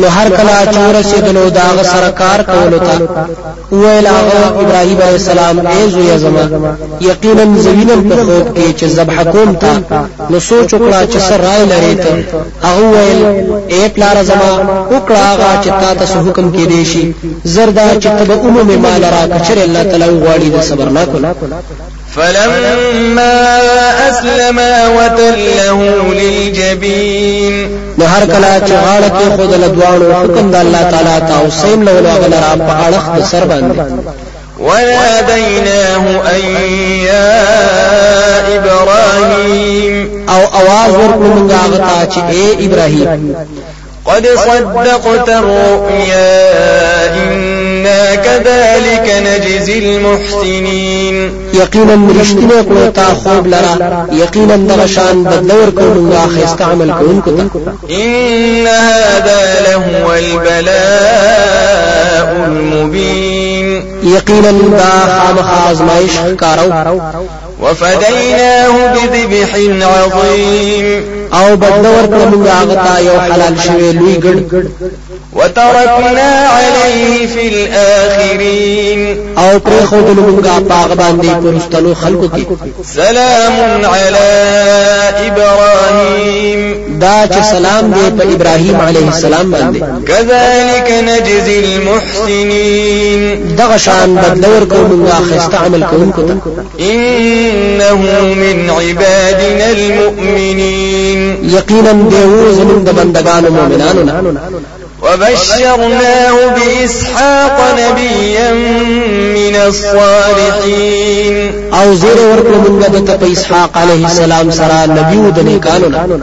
نو 0.00 0.06
هر 0.16 0.28
کله 0.38 0.54
چې 0.72 0.78
ورسېدلو 0.86 1.44
دا 1.58 1.68
غ 1.76 1.78
سرکار 1.92 2.40
کولو 2.52 2.78
ته. 2.86 2.94
ویل 3.72 4.06
هغه 4.06 4.38
ابراهيم 4.62 4.98
عليه 5.06 5.18
السلام 5.22 5.66
اې 5.66 6.00
زویه 6.10 6.16
زما 6.24 6.44
یقینا 7.00 7.44
زه 7.64 7.76
وینم 7.76 8.00
په 8.10 8.16
خوب 8.24 8.46
کې 8.56 8.66
چې 8.78 8.84
ذبح 8.96 9.22
کوم 9.32 9.54
تا 9.62 9.72
نو 10.30 10.40
سوچ 10.50 10.68
وکړه 10.74 11.00
چې 11.12 11.18
سر 11.28 11.40
راي 11.48 11.64
لري 11.72 11.94
ته. 11.94 12.12
هغه 12.66 12.84
ویل 12.94 13.20
اے 13.72 13.82
پلار 13.94 14.22
زما 14.30 14.50
وکړه 14.92 15.20
هغه 15.30 15.50
چې 15.64 15.70
تا 15.80 15.90
ته 15.98 16.04
حکم 16.26 16.46
کې 16.54 16.64
دی 16.72 16.84
شي. 16.92 17.04
زر 17.44 17.73
دا 17.73 17.88
چې 18.02 18.08
ته 18.18 18.26
به 18.26 18.34
ومومې 18.44 18.76
ما 18.84 19.02
لره 19.14 19.22
کچرې 19.34 19.58
الله 19.64 19.82
تعالی 19.82 20.08
غواړي 20.22 20.48
د 20.54 20.62
صبر 20.68 20.88
نه 20.96 21.04
کول 21.04 21.24
فلما 22.16 23.32
اسلما 24.08 24.88
وتله 24.88 25.78
للجبين. 26.14 27.54
نو 27.98 28.06
هر 28.06 28.24
کله 28.26 28.60
چې 28.66 28.72
غاړه 28.84 29.08
کې 29.08 29.36
خود 29.36 29.54
له 29.54 29.68
دواړو 29.68 30.14
حکم 30.14 30.50
د 30.50 30.54
الله 30.54 30.82
تعالی 30.90 31.20
ته 31.28 31.40
أو 31.40 31.50
سیم 31.50 31.82
له 31.82 32.00
لوغه 32.00 32.28
لرا 32.28 32.52
په 32.56 32.72
اړه 32.86 33.24
سر 33.30 33.44
باندې 33.44 33.80
وناديناه 34.60 36.04
أن 36.34 36.40
يا 37.10 37.36
إبراهيم 38.56 40.26
أو 40.28 40.42
أواز 40.60 40.92
ورکړو 40.94 41.28
موږ 41.36 41.52
هغه 41.52 42.04
ته 42.04 42.64
إبراهيم 42.64 43.34
قد 44.04 44.26
صدقت 44.26 45.28
الرؤيا 45.28 46.30
إنا 47.90 48.14
كذلك 48.14 49.06
نجزي 49.26 49.78
المحسنين 49.78 51.30
یقینا 51.54 51.94
رښتینه 52.22 52.62
کړو 52.68 52.90
تا 52.94 53.04
خوب 53.14 53.46
لرا 53.46 54.06
یقینا 54.12 54.56
دغه 54.56 54.86
شان 54.86 55.24
بدل 55.24 55.50
ورکړو 55.50 55.94
موږ 55.94 56.14
خسته 56.34 56.64
عمل 56.64 56.90
کوونکو 56.92 57.30
ته 57.30 57.44
إن 57.90 58.66
هذا 58.66 59.60
لهو 59.66 60.12
البلاء 60.12 60.66
المبين 62.46 63.68
یقینا 64.02 64.50
دا 64.50 64.90
خامخ 65.18 65.48
آزمائش 65.70 66.14
کارو 66.40 66.68
وفديناه 67.60 68.94
بذبح 68.94 69.50
عظيم. 69.82 71.20
أو 71.34 71.56
بدل 71.56 71.84
ورکړو 71.86 72.24
موږ 72.32 72.46
هغه 72.48 72.98
یو 73.00 73.20
حلال 73.20 73.54
شوی 73.66 73.92
لوی 73.92 74.16
ګډ 74.24 74.36
وتركنا 75.50 76.48
عليه 76.48 77.26
في 77.26 77.48
الآخرين. 77.48 79.00
أو 79.38 79.58
پر 79.58 79.86
خود 79.90 80.18
لمونگا 80.18 80.58
پاغ 80.68 80.94
باندې 80.94 81.26
پرستلو 81.42 81.94
سلام 82.84 83.84
على 83.84 84.28
إبراهيم. 85.26 86.60
دا 87.00 87.26
چې 87.26 87.42
سلام 87.50 87.92
په 88.18 88.22
إبراهيم 88.22 88.80
عليه 88.80 89.08
السلام 89.08 89.52
باندې 89.52 90.08
كذلك 90.08 90.88
نجزي 90.90 91.58
المحسنين. 91.64 93.20
دغه 93.56 93.76
شان 93.76 94.14
بدل 94.14 94.50
ورکو 94.50 94.76
مونږه 94.76 95.14
خسته 95.14 95.56
عمل 95.56 95.82
کوونکو 95.90 96.22
ته 96.22 96.34
إنه 96.80 97.94
من 98.34 98.70
عبادنا 98.70 99.70
المؤمنين. 99.70 101.50
یقینا 101.50 101.92
دیو 101.92 102.52
زمون 102.52 102.84
د 102.84 102.90
بندگانو 102.90 103.50
مؤمنانو 103.50 104.02
وبشرناه 105.02 106.34
بإسحاق 106.56 107.56
نبيا 107.78 108.52
من 109.34 109.56
الصالحين. 109.56 111.34
أو 111.74 111.94
زیر 111.94 112.16
ورکړو 112.16 112.56
موږ 112.64 112.88
د 113.10 113.22
إسحاق 113.32 113.78
علیه 113.78 114.06
السلام 114.06 114.50
سره 114.50 114.86
نبی 114.86 115.30
د 115.30 115.38
نیکانو 115.44 115.88
نه 115.88 116.20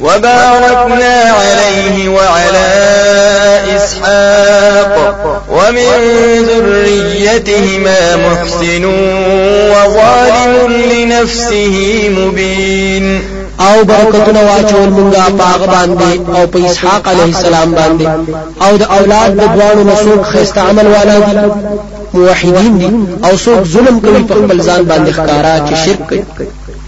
وباركنا 0.00 1.34
عليه 1.40 2.08
وعلى 2.08 2.68
إسحاق 3.76 4.94
ومن 5.50 5.90
ذريتهما 6.48 8.16
محسن 8.16 8.84
وظالم 9.72 10.72
لنفسه 10.92 11.74
مبين. 12.08 13.35
او 13.60 13.84
برکتونه 13.84 14.40
واچول 14.48 14.88
مونږه 14.98 15.30
پاغ 15.38 15.60
باندې 15.74 16.36
او 16.36 16.46
په 16.46 16.58
اسحاق 16.66 17.08
علیه 17.08 17.30
السلام 17.34 17.74
باندې. 17.74 18.06
او 18.64 18.76
د 18.76 18.82
اولاد 18.82 19.30
د 19.40 19.42
دوانو 19.54 19.82
نسوک 19.90 20.22
خسته 20.22 20.60
عمل 20.60 20.86
والا 20.86 21.18
دي. 21.18 21.34
موحدین 22.14 22.78
دي. 22.78 22.90
او 23.26 23.36
څوک 23.44 23.60
ظلم 23.72 24.00
کوي 24.00 24.22
په 24.28 24.34
خپل 24.34 24.58
ځان 24.60 24.82
باندې 24.90 25.10
ښکارا 25.16 25.54
چې 25.68 25.74
شرک 25.84 26.08
کوي 26.08 26.22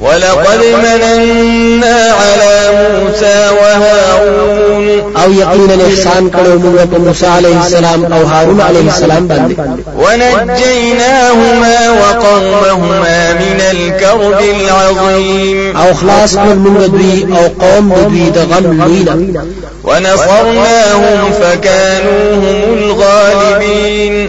ولقد 0.00 0.60
مننا 0.82 2.12
على 2.20 2.54
موسى 2.78 3.50
وهارون. 3.60 4.68
او 5.16 5.32
یقینا 5.32 5.74
احسان 5.86 6.30
کړو 6.30 6.58
موږ 6.62 6.86
په 6.92 6.98
موسی 6.98 7.26
علیه 7.26 7.56
السلام 7.64 8.12
او 8.12 8.26
هارون 8.26 8.60
علیه 8.60 8.90
السلام 8.90 9.28
باندې 9.28 9.60
ونجيناهما 9.96 11.78
وقومهما 11.90 13.32
من 13.32 13.60
الكرب 13.70 14.40
العظيم. 14.40 15.76
او 15.76 15.94
خلاص 15.94 16.34
کړ 16.34 16.54
موږ 16.64 16.90
دوی 16.90 17.26
او 17.36 17.48
قوم 17.66 17.94
دوی 17.94 18.30
د 18.30 18.38
غم 18.38 18.80
لوینا 18.80 19.44
ونصرناهم 19.84 21.32
فكانوا 21.40 22.34
هم 22.34 22.78
الغالبين. 22.78 24.28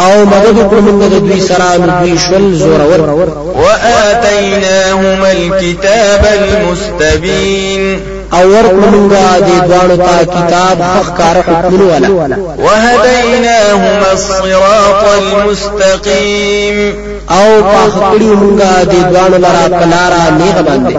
او 0.00 0.24
مدد 0.24 0.70
کړو 0.70 0.80
موږ 0.80 1.02
د 1.12 1.18
دوی 1.18 1.40
سره 1.40 1.76
دوی 1.76 2.18
شول 2.18 2.54
زورور. 2.54 3.28
وآتيناهما 3.54 5.32
الكتاب 5.32 6.26
المستبين. 6.38 8.00
او 8.32 8.44
ورکړو 8.52 8.86
مونږه 8.92 9.40
د 9.40 9.68
دوانو 9.68 9.96
ته 9.96 10.24
کتاب 10.24 10.78
ښکاره 10.94 11.36
حکمونه 11.42 12.10
والا 12.10 12.36
وهديناهما 12.58 14.12
الصراط 14.12 15.04
المستقيم. 15.18 17.11
او 17.30 17.62
پاخ 17.62 17.94
کړیو 18.12 18.34
مونږه 18.42 18.84
د 18.84 18.94
دوانو 19.12 19.36
لرا 19.36 19.68
پلارا 19.68 20.30
نیغ 20.38 20.62
باندې. 20.62 20.96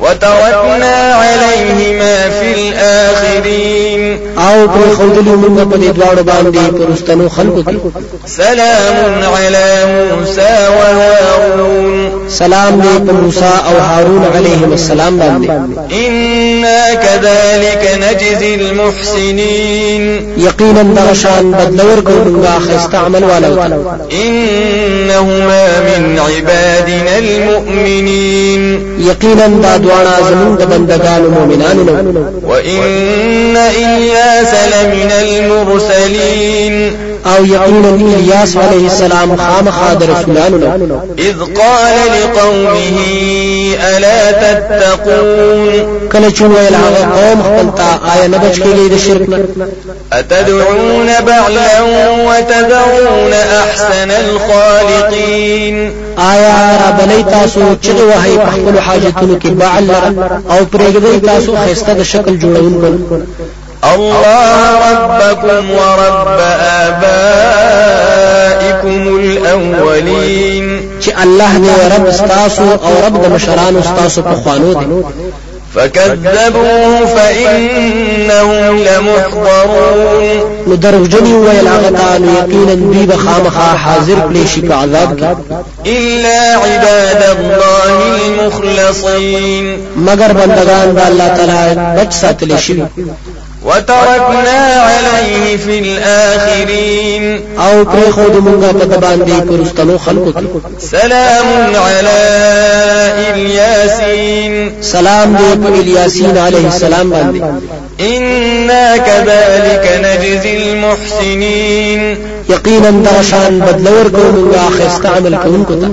وتركنا 0.00 1.14
عليهما 1.14 2.16
في 2.40 2.54
الآخرين 2.54 4.18
أو 4.38 4.68
پر 4.68 4.94
خودلو 4.96 5.36
مونږه 5.42 5.64
په 5.72 5.76
دې 5.76 5.90
دوانو 5.98 6.22
باندې 6.22 6.72
پرستنو 6.78 7.28
خلقو 7.28 7.62
کې. 7.62 7.76
سلام 8.26 9.22
على 9.36 9.84
موسى 10.12 10.68
وهارون 10.76 12.12
سلام 12.28 12.82
دې 12.82 13.08
په 13.08 13.12
موسی 13.12 13.52
أو 13.68 13.78
هارون 13.80 14.24
علیهم 14.36 14.72
السلام 14.72 15.18
باندې. 15.18 15.50
إنا 15.92 16.94
كذلك 16.94 17.98
نجزي 18.02 18.54
المحسنين 18.54 20.02
یقینا 20.38 20.82
دغشان 20.82 21.52
بدلور 21.52 22.00
کو 22.00 22.12
مونږه 22.12 22.58
خسته 22.68 22.98
عمل 22.98 23.24
والو. 23.24 23.84
من 25.64 26.18
عبادنا 26.18 27.18
المؤمنين. 27.18 28.62
یقینا 28.98 29.46
دا 29.46 29.76
دوانا 29.76 30.16
زمون 30.28 30.56
د 30.56 30.62
بندگانو 30.62 31.30
مؤمنانو 31.30 31.82
نو. 31.84 32.24
وإن 32.46 33.56
إلياس 33.56 34.54
لمن 34.72 35.10
المرسلين. 35.22 36.92
او 37.26 37.44
یقینا 37.44 37.88
الیاس 37.88 38.56
علیه 38.56 38.84
السلام 38.90 39.36
خامخا 39.36 39.94
د 39.94 40.02
رسولانو 40.02 40.56
نو. 40.56 41.00
إذ 41.18 41.34
قال 41.40 41.94
لقومه 42.14 42.98
ألا 43.96 44.32
تتقون؟ 44.32 45.72
کله 46.12 46.30
چې 46.30 46.42
ویل 46.42 46.74
هغه 46.74 47.02
قوم 47.16 47.42
خپل 47.42 47.76
ته 47.76 47.88
آیا 48.12 48.26
نه 48.26 48.38
بچ 48.38 48.56
کېږي 48.56 48.92
د 48.92 48.96
شرک 48.98 49.28
نه. 49.28 49.38
أتدعون 50.12 51.08
بعلا 51.26 51.80
وتذرون 52.28 53.32
أحسن 53.32 54.10
الخالقين 54.10 55.51
آیا 56.16 56.56
را 56.80 56.90
بلی 56.98 57.22
تاسو 57.22 57.60
چې 57.82 57.88
وهي 57.88 58.36
په 58.44 58.50
خپل 58.50 58.74
حاجتونو 58.78 59.34
کې 59.38 59.48
بعل 59.48 59.90
او 60.50 60.60
پرېږدي 60.72 61.14
تاسو 61.26 61.50
خسته 61.56 61.92
د 61.94 62.02
شکل 62.02 62.34
جوړونکو؟ 62.38 63.16
الله 63.94 64.58
ربكم 64.90 65.64
ورب 65.70 66.28
آبائكم 66.86 67.72
الأولين. 69.16 70.66
چې 71.02 71.10
الله 71.22 71.52
دې 71.64 71.76
رب 71.94 72.06
استاسو 72.06 72.62
او 72.62 72.92
رب 73.06 73.14
د 73.22 73.24
مشرانو 73.34 73.78
استاسو 73.78 74.22
په 74.22 74.34
خوانو 74.34 74.74
دي 74.74 74.86
فكذبوه 75.74 77.06
فإنهم 77.06 78.78
لمحضرون. 78.78 80.24
نو 80.66 80.74
دروغجنی 80.74 81.32
ویل 81.32 81.68
هغه 81.68 82.18
نو 82.18 82.32
یقینا 82.38 82.74
دوی 82.74 83.06
به 83.06 83.16
خامخا 83.16 83.76
حاضر 83.76 84.16
کړي 84.28 84.46
شي 84.54 84.60
په 84.60 84.74
عذاب 84.74 85.18
کې 85.18 85.24
إلا 85.86 86.56
عباد 86.56 87.22
الله 87.38 88.16
المخلصين. 88.16 89.78
مگر 89.96 90.32
بندگان 90.32 90.94
د 90.94 90.98
الله 90.98 91.28
تعالی 91.28 91.74
بچ 92.00 92.12
ساتل 92.12 92.56
شي 92.58 92.82
وتركنا 93.64 94.82
عليه 94.82 95.56
في 95.56 95.78
الآخرين. 95.78 97.40
او 97.58 97.84
پرېښود 97.84 98.34
مونږه 98.36 98.72
په 98.72 98.84
د 98.84 99.00
باندې 99.00 99.48
پرستلو 99.48 99.98
خلقو 99.98 100.32
کې 100.32 100.44
سلام 100.78 101.76
على 101.76 102.18
إلياسين. 103.34 104.82
سلام 104.82 105.36
دې 105.36 105.66
په 105.66 105.68
الیاسین 105.80 106.38
علیه 106.38 106.66
السلام 106.66 107.10
باندې 107.10 107.42
إنا 108.00 108.96
كذلك 108.96 110.00
نجزي 110.04 110.56
المحسنين. 110.56 112.16
یقینا 112.52 112.90
دا 112.90 113.22
شان 113.22 113.60
بدلور 113.60 114.08
کوم 114.08 114.52
خسته 114.78 115.08
عمل 115.08 115.34
کوونکو 115.36 115.74
ته 115.74 115.88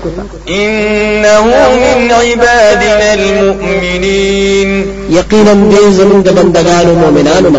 إنه 0.49 1.43
من 1.83 2.11
عبادنا 2.11 3.13
المؤمنين. 3.13 4.85
یقینا 5.09 5.53
دې 5.71 5.93
زمونږ 5.99 6.23
د 6.25 6.29
بندگانو 6.29 6.95
مؤمنانو 6.95 7.49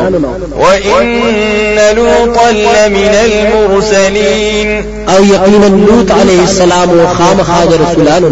وإن 0.59 1.79
لوطا 1.97 2.51
لمن 2.51 3.15
المرسلين. 3.25 4.85
أو 5.09 5.25
یقینا 5.25 5.67
لوط 5.67 6.11
علیه 6.11 6.43
السلام 6.43 6.91
أو 7.01 7.07
خامخا 7.07 7.65
رسولانو 7.65 8.29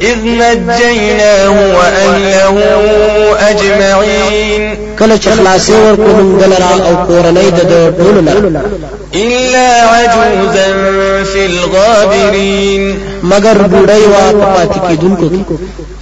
إذ 0.00 0.16
نجيناه 0.24 1.76
وأهله 1.76 2.56
أجمعين. 3.50 4.85
کله 4.98 5.16
چې 5.16 5.28
خلاصي 5.28 5.72
ورکړو 5.72 6.12
موږ 6.18 6.40
دلرا 6.42 6.72
أو 6.88 7.06
کورنۍ 7.06 7.50
د 7.50 7.92
ټولو 7.98 8.20
نه. 8.20 8.32
إلا 9.14 9.68
عجوزا 9.92 10.68
في 11.32 11.46
الغابرين. 11.46 12.82
مگر 13.22 13.56
بوډۍ 13.58 14.02
وا 14.12 14.32
پاتې 14.56 14.78
کېدونکو 14.88 15.26
کې. 15.28 15.40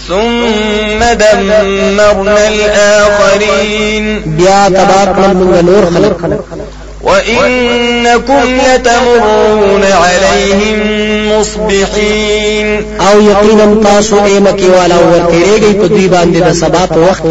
ثم 0.08 1.00
دمرنا 1.14 2.46
الآخرين. 2.48 4.04
بیا 4.26 4.68
تبا 4.68 5.02
کړل 5.14 5.32
موږ 5.36 5.64
نور 5.64 5.84
خلق 5.94 6.63
وإنكم 7.04 8.42
لتمرون 8.44 9.84
عليهم 9.84 11.04
مصبحين 11.38 12.84
او 13.00 13.20
یقینا 13.20 13.82
تاسو 13.84 14.16
اې 14.24 14.35
مکې 14.35 14.68
والا 14.68 14.94
ورتیږي 14.96 15.74
په 15.80 15.86
دوی 15.86 16.08
باندې 16.08 16.42
د 16.48 16.52
سبا 16.52 16.86
په 16.86 16.96
وخت 16.96 17.22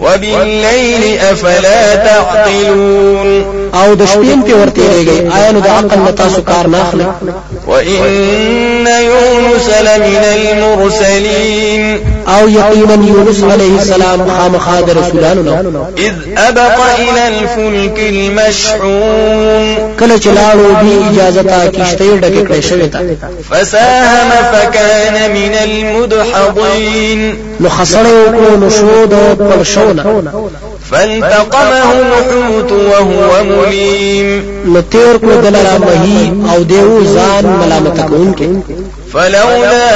وبالليل 0.00 1.18
أفلا 1.18 1.94
تعقلون 1.94 3.44
او 3.74 3.94
د 3.94 4.06
شپې 4.06 4.50
په 4.50 4.54
ورتیږي 4.62 5.34
آیا 5.36 5.50
نو 5.52 5.60
د 5.60 5.66
عقل 5.66 5.98
نه 5.98 6.10
تاسو 6.10 6.42
کار 6.42 6.66
نه 6.66 6.82
اخلي 6.82 7.06
وإن 7.66 8.86
يونس 8.86 9.68
لمن 9.80 10.24
المرسلين 10.24 12.00
او 12.28 12.48
یقینا 12.48 13.06
یونس 13.06 13.42
علیه 13.42 13.78
السلام 13.78 14.30
خامخا 14.38 14.80
د 14.80 14.90
رسولانو 14.90 15.42
نه 15.42 15.86
إذ 15.98 16.14
أبق 16.36 16.78
إلى 16.98 17.28
الفلك 17.28 17.98
المشحون 17.98 19.09
کله 20.00 20.16
چې 20.18 20.28
لاړو 20.38 20.68
دی 20.82 20.94
اجازه 21.10 21.42
تا 21.42 21.60
کیشته 21.66 22.04
ډکه 22.22 22.42
کړې 22.48 22.60
شوې 22.68 22.88
تا 22.92 23.00
فساهم 23.50 24.30
فكان 24.52 25.16
من 25.30 25.54
المدحضين. 25.66 27.20
خسړې 27.68 28.20
کو 28.36 28.46
نو 28.56 28.68
شو 28.70 29.06
د 29.06 29.14
فالتقمه 30.90 31.92
الحوت 31.92 32.70
وهو 32.72 33.44
مليم. 33.44 34.28
تیر 34.90 35.16
کو 35.16 35.32
دلرا 35.42 35.78
مهی 35.78 36.22
أو 36.54 36.62
دیو 36.62 37.04
ځان 37.04 37.44
ملامت 37.46 37.96
کوونکې 38.08 38.48
فلولا 39.12 39.88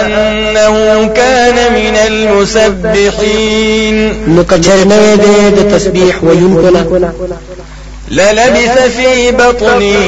أنه 0.00 0.74
كان 1.16 1.56
من 1.72 1.96
المسبحين. 2.06 3.96
نو 4.28 4.42
کچر 4.44 4.80
نه 4.86 5.14
د 5.16 5.24
تسبیح 5.74 6.14
نه. 6.22 6.82
للبث 8.10 8.96
في 8.96 9.30
بطنه 9.32 10.06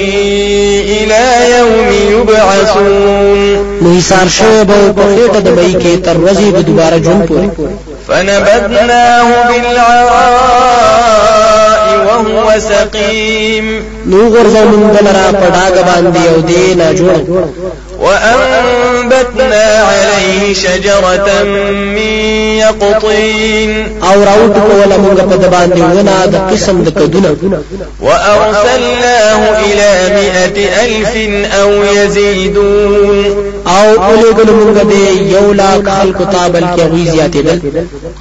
إلى 0.98 1.24
يوم 1.58 1.88
يبعثون. 2.10 3.78
نو 3.82 3.92
ایسار 3.94 4.28
شوی 4.28 4.64
به 4.64 4.92
په 4.96 5.02
خېټه 5.02 5.40
د 5.40 5.48
مهي 5.48 5.82
کې 5.82 5.92
تر 6.04 6.16
ورځې 6.16 6.48
د 6.56 6.58
دوباره 6.66 6.98
ژوند 6.98 7.26
پورې 7.28 7.48
فنبذناه 8.08 9.28
بالعراء 9.48 10.88
وهو 12.06 12.60
سقيم. 12.60 13.66
نو 14.06 14.28
غرزو 14.28 14.64
مونږ 14.64 14.82
دلرا 14.96 15.32
په 15.32 15.46
ډاګ 15.54 15.76
باندې 15.88 16.22
او 16.28 16.40
نه 16.76 16.92
جوړ 16.98 17.16
وأنبتنا 17.98 19.64
عليه 19.82 20.54
شجرة 20.54 21.42
من 21.94 22.12
يقطين. 22.58 23.70
او 24.02 24.22
راوټوکوله 24.22 24.96
مونږ 24.96 25.20
په 25.20 25.36
د 25.36 25.50
باندې 25.50 25.80
ونه 25.80 26.26
د 26.26 26.36
قسم 26.50 26.82
د 26.82 26.90
کدونه 26.90 27.36
وأرسلناه 28.00 29.40
إلى 29.66 29.90
مئة 30.14 30.56
ألف 30.84 31.14
أو 31.60 31.70
يزيدون. 31.84 33.24
او 33.66 33.88
اولګل 34.08 34.50
مونږ 34.50 34.76
دې 34.90 35.32
یو 35.34 35.52
لاک 35.52 35.88
خلقو 35.88 36.18
ته 36.32 36.43
بلکې 36.43 36.64
کې 36.76 36.80
غوي 36.80 37.04
زیاتېدل 37.04 37.58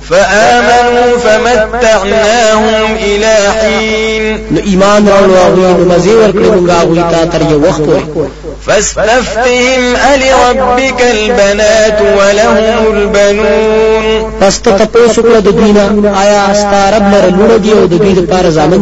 فآمنوا 0.09 1.17
فمتعناهم 1.17 2.95
إلى 3.03 3.35
حين. 3.59 4.37
نو 4.51 4.59
ایمان 4.65 5.07
راوړو 5.07 5.35
هغه 5.45 5.77
نو 5.77 5.85
مزي 5.95 6.09
ورکړي 6.09 6.49
مونږ 6.55 6.69
هغه 6.69 7.11
ته 7.11 7.25
تر 7.25 7.41
یو 7.51 7.59
وخت 7.67 7.81
پورې 7.81 8.46
فاستفتهم 8.65 9.95
ألربك 9.95 11.01
البنات 11.01 12.01
ولهم 12.01 12.93
البنون. 12.93 14.05
پس 14.41 14.59
ته 14.61 14.85
تاسو 14.85 15.21
کړه 15.21 15.39
د 15.39 15.47
دینه 15.47 16.13
آیا 16.21 16.53
ستارب 16.53 17.03
لره 17.13 17.29
لونه 17.29 17.57
دی 17.57 17.71
أو 17.73 17.85
د 17.85 17.97
دې 18.03 18.17
لپاره 18.19 18.49
ځامن 18.49 18.81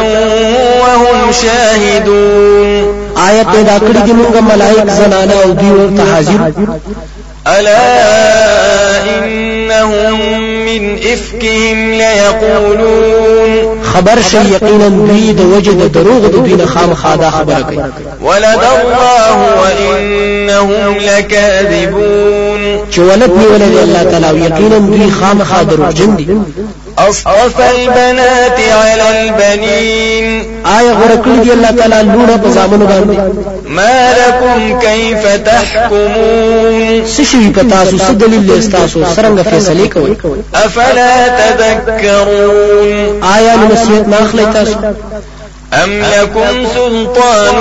وهم 0.81 1.31
شاهدون. 1.31 2.85
آیا 3.17 3.43
پیدا 3.43 3.77
کړی 3.79 4.01
دي 4.05 4.11
موږ 4.11 4.35
ملائک 4.41 4.87
زنانه 4.89 5.33
أو 5.43 5.51
دوی 5.51 5.71
ورته 5.71 6.03
حاضر 6.13 6.39
ألا 7.47 7.87
إنهم 9.03 10.19
من 10.65 10.97
إفكهم 11.13 11.91
ليقولون. 11.91 13.80
خبر 13.93 14.21
شي 14.21 14.37
یقینا 14.37 14.87
دوی 14.87 15.33
د 15.33 15.41
وجه 15.41 15.71
د 15.71 15.91
دروغ 15.91 16.27
د 16.27 16.31
دوی 16.31 16.55
نه 16.55 16.65
خامخا 16.65 17.15
دا 17.15 17.29
خبره 17.29 17.61
کوي 17.61 17.77
ولد 18.21 18.63
الله 18.75 19.37
وإنهم 19.61 20.97
لكاذبون. 20.97 22.61
چې 22.91 22.99
ولد 22.99 23.31
نیولې 23.31 23.83
الله 23.83 24.03
تعالی 24.03 24.45
یقینا 24.45 24.77
دوی 24.77 25.11
خامخا 25.11 25.63
دروغجن 25.63 26.15
دي. 26.15 26.27
أصطفى 27.09 27.69
البنات 27.75 28.59
على 28.59 29.07
البنين. 29.15 30.25
آیا 30.65 30.91
غوره 30.93 31.15
کړی 31.23 31.39
دی 31.43 31.51
الله 31.51 31.71
تعالی 31.71 32.03
لونه 32.03 32.37
په 32.37 32.49
زامنو 32.49 32.85
باندې 32.87 33.17
ما 33.65 34.13
لكم 34.19 34.79
كيف 34.79 35.23
تحكمون؟ 35.45 37.05
څه 37.05 37.21
شي 37.31 37.49
په 37.55 37.61
تاسو 37.69 37.97
څه 37.97 38.11
دلیل 38.11 38.51
استاسو 38.57 39.03
سرنګ 39.15 39.41
فیصله 39.41 39.87
کوي 39.87 40.17
أفلا 40.55 41.27
تذكرون؟ 41.27 43.23
آیا 43.23 43.55
نو 43.55 43.65
نصیحت 43.73 44.07
نه 44.07 44.17
اخلي 44.17 44.45
تاسو. 44.53 44.75
أم 45.73 46.01
لكم 46.01 46.67
سلطان 46.75 47.55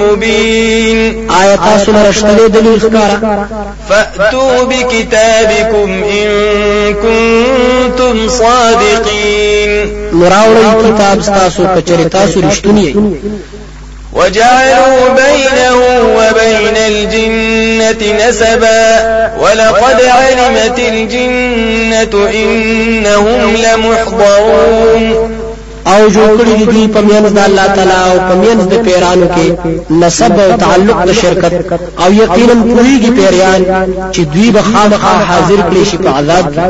مبين؟ 0.00 1.30
آیا 1.30 1.56
تاسو 1.56 1.92
دلیل 2.48 2.80
ښکارا 2.80 3.46
فأتوا 3.88 4.64
بكتابكم 4.64 6.04
إن 6.04 6.28
كنتم 6.94 8.28
صادقين. 8.28 9.70
نراوړی 10.12 10.84
کتاب 10.84 11.22
تاسو 11.26 11.62
کچری 11.76 12.04
تاسو 12.04 12.40
رښتونی 12.40 12.84
یې 12.86 12.96
وجعلوا 14.12 15.08
بينه 15.08 15.76
وبين 16.16 16.76
الجنة 16.76 18.28
نسبا. 18.28 18.82
ولقد 19.40 20.00
علمت 20.02 20.78
الجنة 20.78 22.28
إنهم 22.34 23.56
لمحضرون. 23.56 25.35
أو 25.92 26.08
جوړ 26.08 26.30
کړی 26.38 26.54
دي 26.72 26.86
په 26.94 27.00
میانس 27.00 27.32
د 27.32 27.38
الله 27.48 27.66
تعالی 27.76 27.96
أو 28.10 28.16
په 28.28 28.34
میانس 28.42 28.64
د 28.72 28.74
پیرانو 28.86 29.26
کې 29.34 29.46
نسب 29.90 30.40
أو 30.44 30.56
تعلق 30.64 30.98
د 31.08 31.12
شرکت 31.22 31.52
أو 32.02 32.12
یقینا 32.12 32.54
پوریږي 32.62 33.10
پیریان 33.18 33.62
چې 34.14 34.20
دوی 34.34 34.50
به 34.50 34.62
خامخا 34.70 35.14
حاضر 35.28 35.60
کړي 35.68 35.84
شي 35.90 35.96
په 35.96 36.08
عذاب 36.18 36.46
کې 36.54 36.66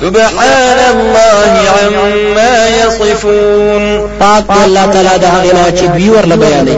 سبحان 0.00 0.80
الله 0.92 1.52
عما 1.76 2.54
يصفون 2.80 3.84
پاک 4.20 4.44
الله 4.64 4.86
تعالی 4.92 5.18
د 5.22 5.24
هغه 5.24 5.52
نه 5.54 5.64
چې 5.78 5.84
دوی 5.96 6.08
ورله 6.10 6.36
بیانوي 6.36 6.76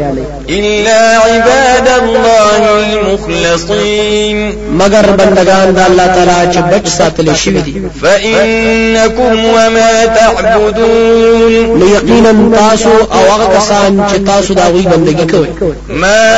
إلا 0.48 1.00
عباد 1.16 1.88
الله 2.02 2.60
المخلصين 2.80 4.52
مگر 4.80 5.06
بندگان 5.18 5.74
د 5.74 5.78
الله 5.88 6.06
تعالی 6.06 6.52
چې 6.54 6.58
بچ 6.72 6.88
ساتل 6.88 7.34
شوی 7.34 7.60
دي 7.60 7.82
فإنكم 8.02 9.44
وما 9.44 10.04
تعبدون۔ 10.04 11.81
نو 11.82 11.88
یقینا 11.88 12.32
تاسو 12.58 12.88
او 12.88 13.32
هغه 13.32 13.58
کسان 13.58 14.04
چې 14.12 14.26
تاسو 14.26 14.54
د 14.54 14.62
هغوي 14.68 14.82
بندگی 14.82 15.26
کوي 15.26 15.48
ما 15.88 16.32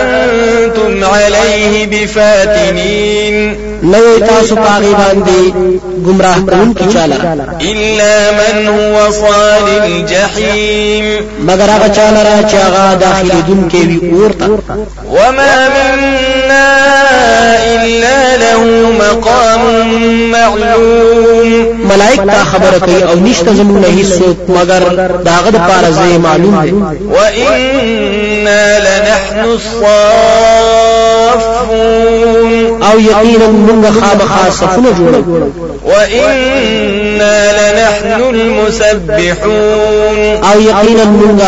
أنتم 0.00 1.04
عليه 1.04 1.86
بفاتنين 1.86 3.56
نو 3.82 4.18
تاسو 4.18 4.54
په 4.56 4.75
هغې 4.75 4.94
باندې 4.94 5.52
گمراه 6.06 6.40
کوونکی 6.48 6.84
چاله 6.92 7.16
إلا 7.60 8.30
من 8.30 8.68
هو 8.68 9.10
صال 9.10 9.68
الجحيم 9.84 11.04
مگر 11.46 11.70
هغه 11.70 11.88
چاله 11.88 12.22
را 12.22 12.48
چې 12.50 12.54
هغه 12.54 12.94
داخلېدونکې 12.94 13.74
وي 13.86 14.10
اور 14.12 14.30
ته 14.30 14.48
وما 15.10 15.68
منا 15.68 16.39
إلا 16.50 18.36
له 18.36 18.60
مقام 19.00 19.62
معلوم. 20.30 21.80
ملائک 21.90 22.20
تا 22.20 22.44
خبره 22.44 22.78
کوي 22.78 23.02
أو 23.02 23.14
نشته 23.14 23.52
زموږ 23.54 23.78
نه 23.82 23.88
هیڅ 24.02 24.22
مگر 24.48 24.82
داغه 25.24 25.50
د 25.50 25.56
پاره 25.56 25.90
زې 25.90 26.18
معلوم 26.18 26.54
دي 26.62 26.72
وإنا 27.06 28.78
لنحن 28.78 29.38
الصافون. 29.44 30.00
أو 32.82 32.96
یقینا 33.00 33.46
موږ 33.46 33.84
خامخا 34.00 34.50
صفونه 34.50 34.90
جوړو 34.98 35.20
وإنا 35.84 37.09
لنحن 37.20 38.20
المسبحون. 38.34 40.18
أو 40.44 40.60
یقینا 40.60 41.04
موږ 41.04 41.40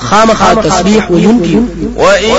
خامخا 0.00 0.54
تسبیح 0.54 1.10
وینکیو 1.10 1.62
وإن 1.96 2.36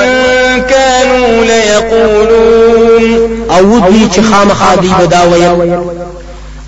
كانوا 0.69 1.45
ليقولون. 1.45 3.03
أو 3.51 3.79
دوی 3.79 4.07
چې 4.15 4.19
خامخا 4.31 4.75
دی 4.81 4.89
بدا 4.99 5.21
ویل 5.23 5.77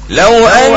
لو 0.09 0.47
أن 0.47 0.73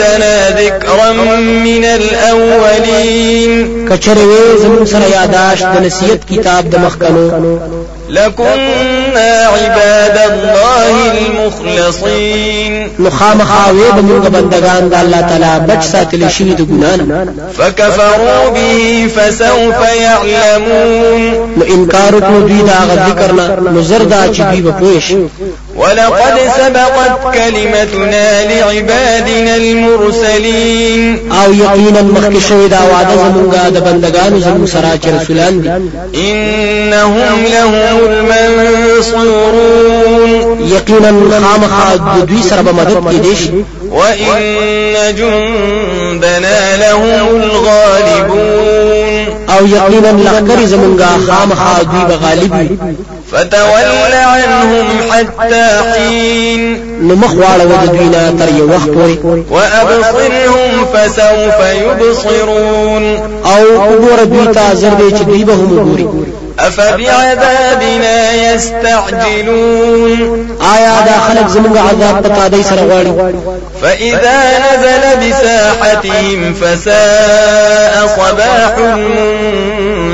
عندنا 0.00 0.50
ذكرا 0.50 1.12
من 1.12 1.84
الأولين. 1.84 3.52
کچره 3.88 4.24
وې 4.30 4.58
زموږ 4.62 4.84
سره 4.84 5.06
یاداش 5.12 5.62
د 5.62 5.86
نصیحت 5.86 6.20
کتاب 6.30 6.70
د 6.70 6.76
لكنا 8.10 9.48
عباد 9.48 10.18
الله 10.30 10.94
المخلصين. 11.12 12.90
بندگان 14.28 14.88
د 14.88 14.94
الله 14.94 15.20
بچ 15.58 15.84
ساتل 15.84 16.28
شي 16.30 16.44
د 16.44 16.60
ګنا 16.70 16.96
نه 16.96 17.26
فكفروا 17.58 18.50
به 18.54 19.08
فسوف 19.16 19.80
يعلمون. 20.00 21.22
دا 22.62 22.78
غ 22.88 22.90
ذکر 23.08 23.32
نه 23.32 23.70
نو 23.70 23.82
زردا 23.82 24.26
چې 24.34 24.40
دوی 24.40 24.60
به 24.60 24.70
پوه 24.70 25.00
شي 25.00 25.28
ولقد 25.80 26.36
سبقت 26.56 27.34
كلمتنا 27.34 28.26
لعبادنا 28.44 29.56
المرسلين. 29.56 31.02
أو 31.32 31.52
یقینا 31.52 32.00
مخکې 32.02 32.40
شوی 32.48 32.68
دا 32.68 32.78
وعده 32.92 33.14
زمونږه 33.16 33.68
د 33.70 33.78
بندگانو 33.84 34.40
زموږ 34.40 34.66
سره 34.72 34.98
چې 35.02 35.08
رسولان 35.20 35.54
دي 35.60 35.68
إنهم 36.14 37.44
لهم 37.54 37.74
المنصورون. 38.30 39.50
یقینا 40.76 41.10
خامخا 41.42 41.96
د 41.96 41.98
دوی 42.26 42.42
سره 42.50 42.62
به 42.62 42.72
مدد 42.72 42.96
کېږي 43.10 43.50
وإن 43.90 45.14
جندنا 45.18 46.76
لهم 46.76 47.42
الغالبون. 47.42 49.09
او 49.60 49.66
یقینا 49.66 50.10
لښکرې 50.10 50.66
زمونږه 50.66 51.30
خامخا 51.30 51.82
دوی 51.82 52.04
به 52.08 52.16
غالب 52.16 52.52
وي. 52.52 52.68
فتول 53.32 54.12
عنهم 54.14 54.86
حتى 55.10 55.64
حين. 55.92 56.62
نو 57.02 57.14
مخ 57.16 57.32
واړه 57.32 57.64
د 57.64 57.90
دوی 57.92 58.08
نه 58.08 58.34
تر 58.38 58.48
یو 58.58 58.68
وخت 58.74 58.88
پورې. 58.88 59.16
وأبصرهم 59.50 60.86
فسوف 60.92 61.58
يبصرون. 61.84 63.04
او 63.44 63.62
وګوره 63.90 64.24
دوی 64.24 64.46
ته 64.54 64.74
زر 64.74 64.94
دی 64.94 65.10
چې 65.16 65.22
دوی 65.22 65.44
به 65.44 65.52
هم 65.52 65.78
وګوري 65.78 66.06
أفبعذابنا 66.68 68.32
يستعجلون؟ 68.52 70.20
آیا 70.76 71.00
دا 71.06 71.16
خلک 71.28 71.46
زمونږ 71.48 71.76
عذاب 71.78 72.22
په 72.22 72.28
تادی 72.28 72.62
سره 72.62 72.82
غواړي 72.90 73.12
فإذا 73.82 74.40
نزل 74.58 75.02
بساحتهم 75.22 76.54
فساء 76.54 78.06
صباح 78.16 78.74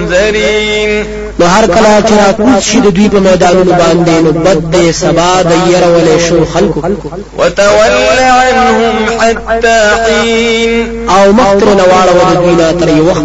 المنذرين. 0.04 0.90
نو 1.38 1.46
هر 1.46 1.66
کله 1.66 2.02
چې 2.08 2.12
را 2.12 2.32
کوز 2.32 2.62
شي 2.62 2.80
د 2.80 2.88
دوی 2.96 3.08
په 3.08 3.18
میدانونو 3.18 3.72
باندې 3.72 4.14
نو 4.24 4.32
بد 4.32 4.60
دې 4.74 4.90
سبا 5.00 5.42
د 5.42 5.52
یرولې 5.72 6.18
شوو 6.28 6.44
خلکو. 6.54 6.80
وتول 7.38 8.18
عنهم 8.40 8.96
حتى 9.20 9.78
حين. 10.04 10.70
او 11.10 11.32
مخ 11.32 11.54
ترې 11.54 11.68
واړوه 11.80 12.12
د 12.18 12.36
دوی 12.42 12.54
نه 12.54 12.72
تر 12.80 12.88
یو 12.88 13.10
وخت 13.10 13.24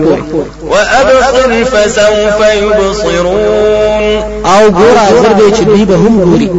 وابصر 0.72 1.64
فسوف 1.64 2.40
يبصرون. 2.64 4.04
او 4.46 4.62
ګور 4.72 4.98
زر 5.22 5.34
دې 5.40 5.58
چې 5.58 5.64
دوی 5.64 5.86
به 5.86 5.96
هم 5.96 6.14
ګوري 6.24 6.50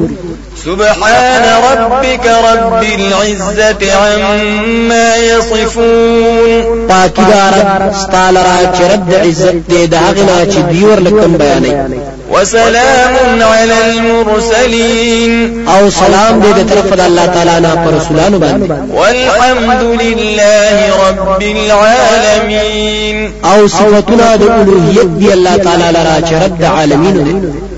سبحان 0.64 1.44
ربك 1.70 2.27
رب 2.27 2.83
العزة 2.83 3.83
عما 3.94 5.16
يصفون. 5.16 6.87
پاکی 6.88 7.22
دار 7.22 7.55
ستال 8.03 8.37
را 8.37 8.72
چې 8.77 8.83
رب 8.92 9.12
عزت 9.12 9.55
دې 9.68 9.87
د 9.90 9.94
هغه 9.94 10.22
نه 10.22 10.53
چې 10.53 10.59
دیور 10.72 11.01
لکم 11.01 11.37
وسلام 12.33 13.42
على 13.42 13.75
المرسلين 13.90 15.33
أو 15.68 15.90
سلام 15.90 16.42
دې 16.42 16.59
د 16.59 16.70
طرف 16.70 16.92
د 16.92 17.01
الله 17.01 17.27
تعالی 17.27 17.61
نه 17.61 17.75
پر 17.75 17.92
رسولانو 17.94 18.38
باندې 18.38 18.70
والحمد 18.94 19.83
لله 20.03 20.77
رب 21.09 21.42
العالمين 21.42 23.33
أو 23.44 23.68
صفاتنا 23.68 24.37
د 24.37 24.42
الوهیت 24.42 25.07
دی 25.18 25.33
الله 25.33 25.57
تعالی 25.57 25.92
لرا 25.92 26.16
چې 26.29 26.33
رب 26.44 26.61
العالمین 26.61 27.25
دی 27.25 27.72